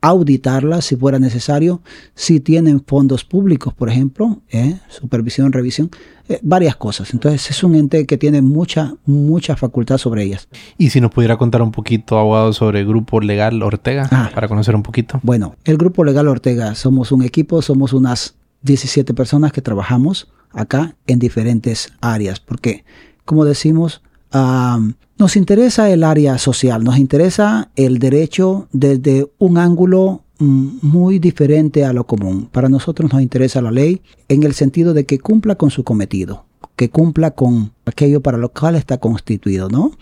auditarlas 0.00 0.86
si 0.86 0.96
fuera 0.96 1.18
necesario, 1.18 1.82
si 2.14 2.40
tienen 2.40 2.82
fondos 2.86 3.24
públicos, 3.24 3.74
por 3.74 3.90
ejemplo, 3.90 4.40
¿eh? 4.48 4.78
supervisión, 4.88 5.52
revisión, 5.52 5.90
eh, 6.28 6.38
varias 6.42 6.76
cosas. 6.76 7.12
Entonces 7.12 7.50
es 7.50 7.62
un 7.62 7.74
ente 7.74 8.06
que 8.06 8.16
tiene 8.16 8.40
mucha, 8.40 8.94
mucha 9.04 9.56
facultad 9.56 9.98
sobre 9.98 10.24
ellas. 10.24 10.48
Y 10.78 10.90
si 10.90 11.00
nos 11.00 11.10
pudiera 11.10 11.36
contar 11.36 11.60
un 11.60 11.72
poquito, 11.72 12.18
abogado, 12.18 12.52
sobre 12.52 12.80
el 12.80 12.86
Grupo 12.86 13.20
Legal 13.20 13.62
Ortega, 13.62 14.08
ah. 14.10 14.30
para 14.34 14.48
conocer 14.48 14.74
un 14.74 14.82
poquito. 14.82 15.20
Bueno, 15.22 15.56
el 15.64 15.76
Grupo 15.76 16.04
Legal 16.04 16.28
Ortega, 16.28 16.74
somos 16.74 17.12
un 17.12 17.22
equipo, 17.22 17.60
somos 17.60 17.92
unas 17.92 18.36
17 18.62 19.14
personas 19.14 19.52
que 19.52 19.62
trabajamos 19.62 20.28
acá 20.52 20.96
en 21.06 21.18
diferentes 21.18 21.92
áreas, 22.00 22.40
porque, 22.40 22.84
como 23.24 23.44
decimos, 23.44 24.02
nos 24.32 25.36
interesa 25.36 25.90
el 25.90 26.04
área 26.04 26.38
social, 26.38 26.84
nos 26.84 26.98
interesa 26.98 27.70
el 27.76 27.98
derecho 27.98 28.68
desde 28.72 29.30
un 29.38 29.58
ángulo 29.58 30.24
mm, 30.38 30.78
muy 30.82 31.18
diferente 31.18 31.84
a 31.84 31.92
lo 31.92 32.04
común. 32.04 32.48
Para 32.50 32.68
nosotros 32.68 33.12
nos 33.12 33.22
interesa 33.22 33.60
la 33.60 33.70
ley 33.70 34.02
en 34.28 34.44
el 34.44 34.54
sentido 34.54 34.94
de 34.94 35.04
que 35.04 35.18
cumpla 35.18 35.56
con 35.56 35.70
su 35.70 35.84
cometido, 35.84 36.46
que 36.76 36.90
cumpla 36.90 37.32
con 37.32 37.72
aquello 37.86 38.20
para 38.20 38.38
lo 38.38 38.50
cual 38.50 38.76
está 38.76 38.98
constituido, 38.98 39.68
¿no? 39.68 39.92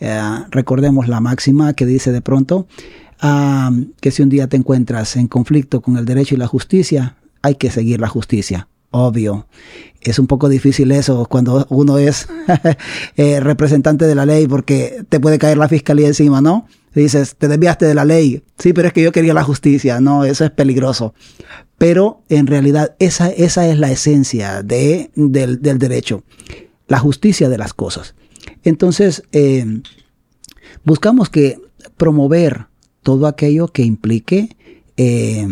Eh, 0.00 0.20
recordemos 0.50 1.08
la 1.08 1.20
máxima 1.20 1.72
que 1.72 1.84
dice 1.84 2.12
de 2.12 2.20
pronto 2.20 2.68
que 4.00 4.10
si 4.12 4.22
un 4.22 4.28
día 4.28 4.46
te 4.46 4.56
encuentras 4.56 5.16
en 5.16 5.26
conflicto 5.26 5.80
con 5.80 5.96
el 5.96 6.04
derecho 6.04 6.36
y 6.36 6.38
la 6.38 6.46
justicia, 6.46 7.16
hay 7.42 7.54
que 7.56 7.70
seguir 7.70 8.00
la 8.00 8.08
justicia 8.08 8.68
obvio. 8.90 9.46
Es 10.00 10.18
un 10.18 10.26
poco 10.26 10.48
difícil 10.48 10.92
eso 10.92 11.26
cuando 11.26 11.66
uno 11.70 11.98
es 11.98 12.28
eh, 13.16 13.40
representante 13.40 14.06
de 14.06 14.14
la 14.14 14.26
ley 14.26 14.46
porque 14.46 15.04
te 15.08 15.20
puede 15.20 15.38
caer 15.38 15.58
la 15.58 15.68
fiscalía 15.68 16.06
encima, 16.06 16.40
¿no? 16.40 16.66
Dices, 16.94 17.36
te 17.36 17.48
desviaste 17.48 17.86
de 17.86 17.94
la 17.94 18.04
ley. 18.04 18.42
Sí, 18.58 18.72
pero 18.72 18.88
es 18.88 18.94
que 18.94 19.02
yo 19.02 19.12
quería 19.12 19.34
la 19.34 19.44
justicia. 19.44 20.00
No, 20.00 20.24
eso 20.24 20.44
es 20.44 20.50
peligroso. 20.50 21.14
Pero 21.76 22.22
en 22.28 22.46
realidad 22.46 22.96
esa, 22.98 23.28
esa 23.28 23.68
es 23.68 23.78
la 23.78 23.90
esencia 23.90 24.62
de, 24.62 25.10
del, 25.14 25.60
derecho. 25.60 26.24
La 26.86 26.98
justicia 26.98 27.48
de 27.48 27.58
las 27.58 27.74
cosas. 27.74 28.14
Entonces, 28.64 29.22
eh, 29.32 29.64
buscamos 30.84 31.28
que 31.28 31.60
promover 31.96 32.66
todo 33.02 33.26
aquello 33.26 33.68
que 33.68 33.82
implique 33.82 34.56
eh, 34.96 35.46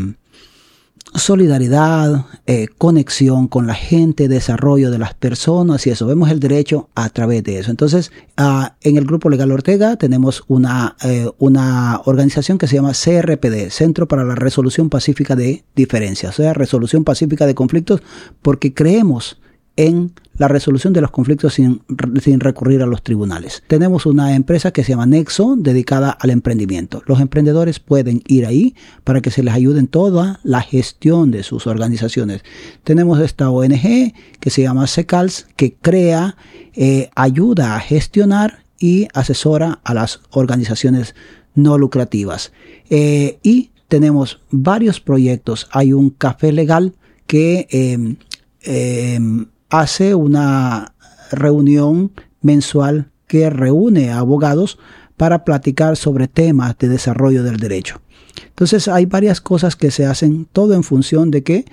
solidaridad, 1.18 2.26
eh, 2.46 2.68
conexión 2.78 3.48
con 3.48 3.66
la 3.66 3.74
gente, 3.74 4.28
desarrollo 4.28 4.90
de 4.90 4.98
las 4.98 5.14
personas 5.14 5.86
y 5.86 5.90
eso. 5.90 6.06
Vemos 6.06 6.30
el 6.30 6.40
derecho 6.40 6.88
a 6.94 7.08
través 7.10 7.44
de 7.44 7.58
eso. 7.58 7.70
Entonces, 7.70 8.12
ah, 8.36 8.76
en 8.82 8.96
el 8.96 9.04
Grupo 9.04 9.30
Legal 9.30 9.52
Ortega 9.52 9.96
tenemos 9.96 10.44
una, 10.48 10.96
eh, 11.02 11.30
una 11.38 12.00
organización 12.04 12.58
que 12.58 12.66
se 12.66 12.76
llama 12.76 12.92
CRPD, 12.92 13.70
Centro 13.70 14.08
para 14.08 14.24
la 14.24 14.34
Resolución 14.34 14.90
Pacífica 14.90 15.36
de 15.36 15.64
Diferencias, 15.74 16.38
o 16.38 16.42
sea, 16.42 16.54
resolución 16.54 17.04
pacífica 17.04 17.46
de 17.46 17.54
conflictos, 17.54 18.02
porque 18.42 18.74
creemos 18.74 19.38
en 19.76 20.12
la 20.38 20.48
resolución 20.48 20.92
de 20.92 21.00
los 21.00 21.10
conflictos 21.10 21.54
sin, 21.54 21.82
sin, 22.22 22.40
recurrir 22.40 22.82
a 22.82 22.86
los 22.86 23.02
tribunales. 23.02 23.62
Tenemos 23.66 24.06
una 24.06 24.34
empresa 24.34 24.70
que 24.70 24.84
se 24.84 24.90
llama 24.90 25.06
Nexo, 25.06 25.56
dedicada 25.56 26.10
al 26.10 26.30
emprendimiento. 26.30 27.02
Los 27.06 27.20
emprendedores 27.20 27.80
pueden 27.80 28.22
ir 28.26 28.46
ahí 28.46 28.74
para 29.04 29.20
que 29.20 29.30
se 29.30 29.42
les 29.42 29.54
ayude 29.54 29.78
en 29.78 29.86
toda 29.86 30.40
la 30.42 30.60
gestión 30.60 31.30
de 31.30 31.42
sus 31.42 31.66
organizaciones. 31.66 32.42
Tenemos 32.84 33.20
esta 33.20 33.50
ONG 33.50 34.12
que 34.40 34.50
se 34.50 34.62
llama 34.62 34.86
SECALS, 34.86 35.46
que 35.56 35.74
crea, 35.74 36.36
eh, 36.74 37.10
ayuda 37.14 37.76
a 37.76 37.80
gestionar 37.80 38.62
y 38.78 39.08
asesora 39.14 39.80
a 39.84 39.94
las 39.94 40.20
organizaciones 40.30 41.14
no 41.54 41.78
lucrativas. 41.78 42.52
Eh, 42.90 43.38
y 43.42 43.70
tenemos 43.88 44.40
varios 44.50 45.00
proyectos. 45.00 45.68
Hay 45.70 45.92
un 45.94 46.10
café 46.10 46.52
legal 46.52 46.92
que 47.26 47.66
eh, 47.70 49.36
hace 49.70 50.14
una 50.14 50.94
reunión 51.30 52.12
mensual 52.40 53.10
que 53.26 53.50
reúne 53.50 54.10
a 54.10 54.18
abogados 54.18 54.78
para 55.16 55.44
platicar 55.44 55.96
sobre 55.96 56.28
temas 56.28 56.76
de 56.78 56.88
desarrollo 56.88 57.42
del 57.42 57.56
derecho. 57.56 58.00
Entonces 58.48 58.88
hay 58.88 59.06
varias 59.06 59.40
cosas 59.40 59.76
que 59.76 59.90
se 59.90 60.06
hacen 60.06 60.46
todo 60.52 60.74
en 60.74 60.82
función 60.82 61.30
de 61.30 61.42
que 61.42 61.64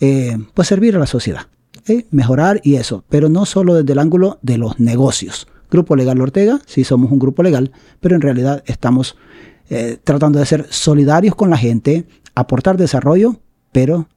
eh, 0.00 0.36
pues 0.54 0.68
servir 0.68 0.96
a 0.96 0.98
la 0.98 1.06
sociedad, 1.06 1.46
¿eh? 1.86 2.06
mejorar 2.10 2.60
y 2.64 2.76
eso, 2.76 3.04
pero 3.08 3.28
no 3.28 3.46
solo 3.46 3.74
desde 3.74 3.92
el 3.92 3.98
ángulo 3.98 4.38
de 4.42 4.58
los 4.58 4.78
negocios. 4.80 5.48
Grupo 5.70 5.96
Legal 5.96 6.20
Ortega, 6.20 6.60
sí 6.66 6.84
somos 6.84 7.12
un 7.12 7.18
grupo 7.18 7.42
legal, 7.42 7.72
pero 8.00 8.14
en 8.14 8.22
realidad 8.22 8.62
estamos 8.66 9.16
eh, 9.68 9.98
tratando 10.02 10.38
de 10.38 10.46
ser 10.46 10.66
solidarios 10.70 11.34
con 11.34 11.50
la 11.50 11.58
gente, 11.58 12.06
aportar 12.34 12.78
desarrollo, 12.78 13.40
pero 13.70 14.08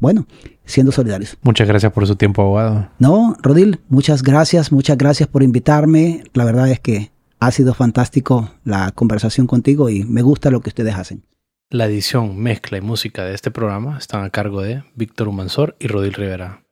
bueno, 0.00 0.26
siendo 0.64 0.92
solidarios. 0.92 1.36
Muchas 1.42 1.66
gracias 1.66 1.92
por 1.92 2.06
su 2.06 2.16
tiempo, 2.16 2.42
abogado. 2.42 2.88
No, 2.98 3.36
Rodil, 3.42 3.80
muchas 3.88 4.22
gracias, 4.22 4.70
muchas 4.70 4.98
gracias 4.98 5.28
por 5.28 5.42
invitarme. 5.42 6.24
La 6.34 6.44
verdad 6.44 6.68
es 6.70 6.80
que 6.80 7.10
ha 7.40 7.50
sido 7.50 7.74
fantástico 7.74 8.50
la 8.64 8.92
conversación 8.92 9.46
contigo 9.46 9.88
y 9.88 10.04
me 10.04 10.22
gusta 10.22 10.50
lo 10.50 10.60
que 10.60 10.70
ustedes 10.70 10.94
hacen. 10.94 11.22
La 11.70 11.86
edición, 11.86 12.38
mezcla 12.38 12.78
y 12.78 12.80
música 12.80 13.24
de 13.24 13.34
este 13.34 13.50
programa 13.50 13.98
están 13.98 14.24
a 14.24 14.30
cargo 14.30 14.62
de 14.62 14.84
Víctor 14.94 15.28
Humansor 15.28 15.76
y 15.78 15.88
Rodil 15.88 16.14
Rivera. 16.14 16.62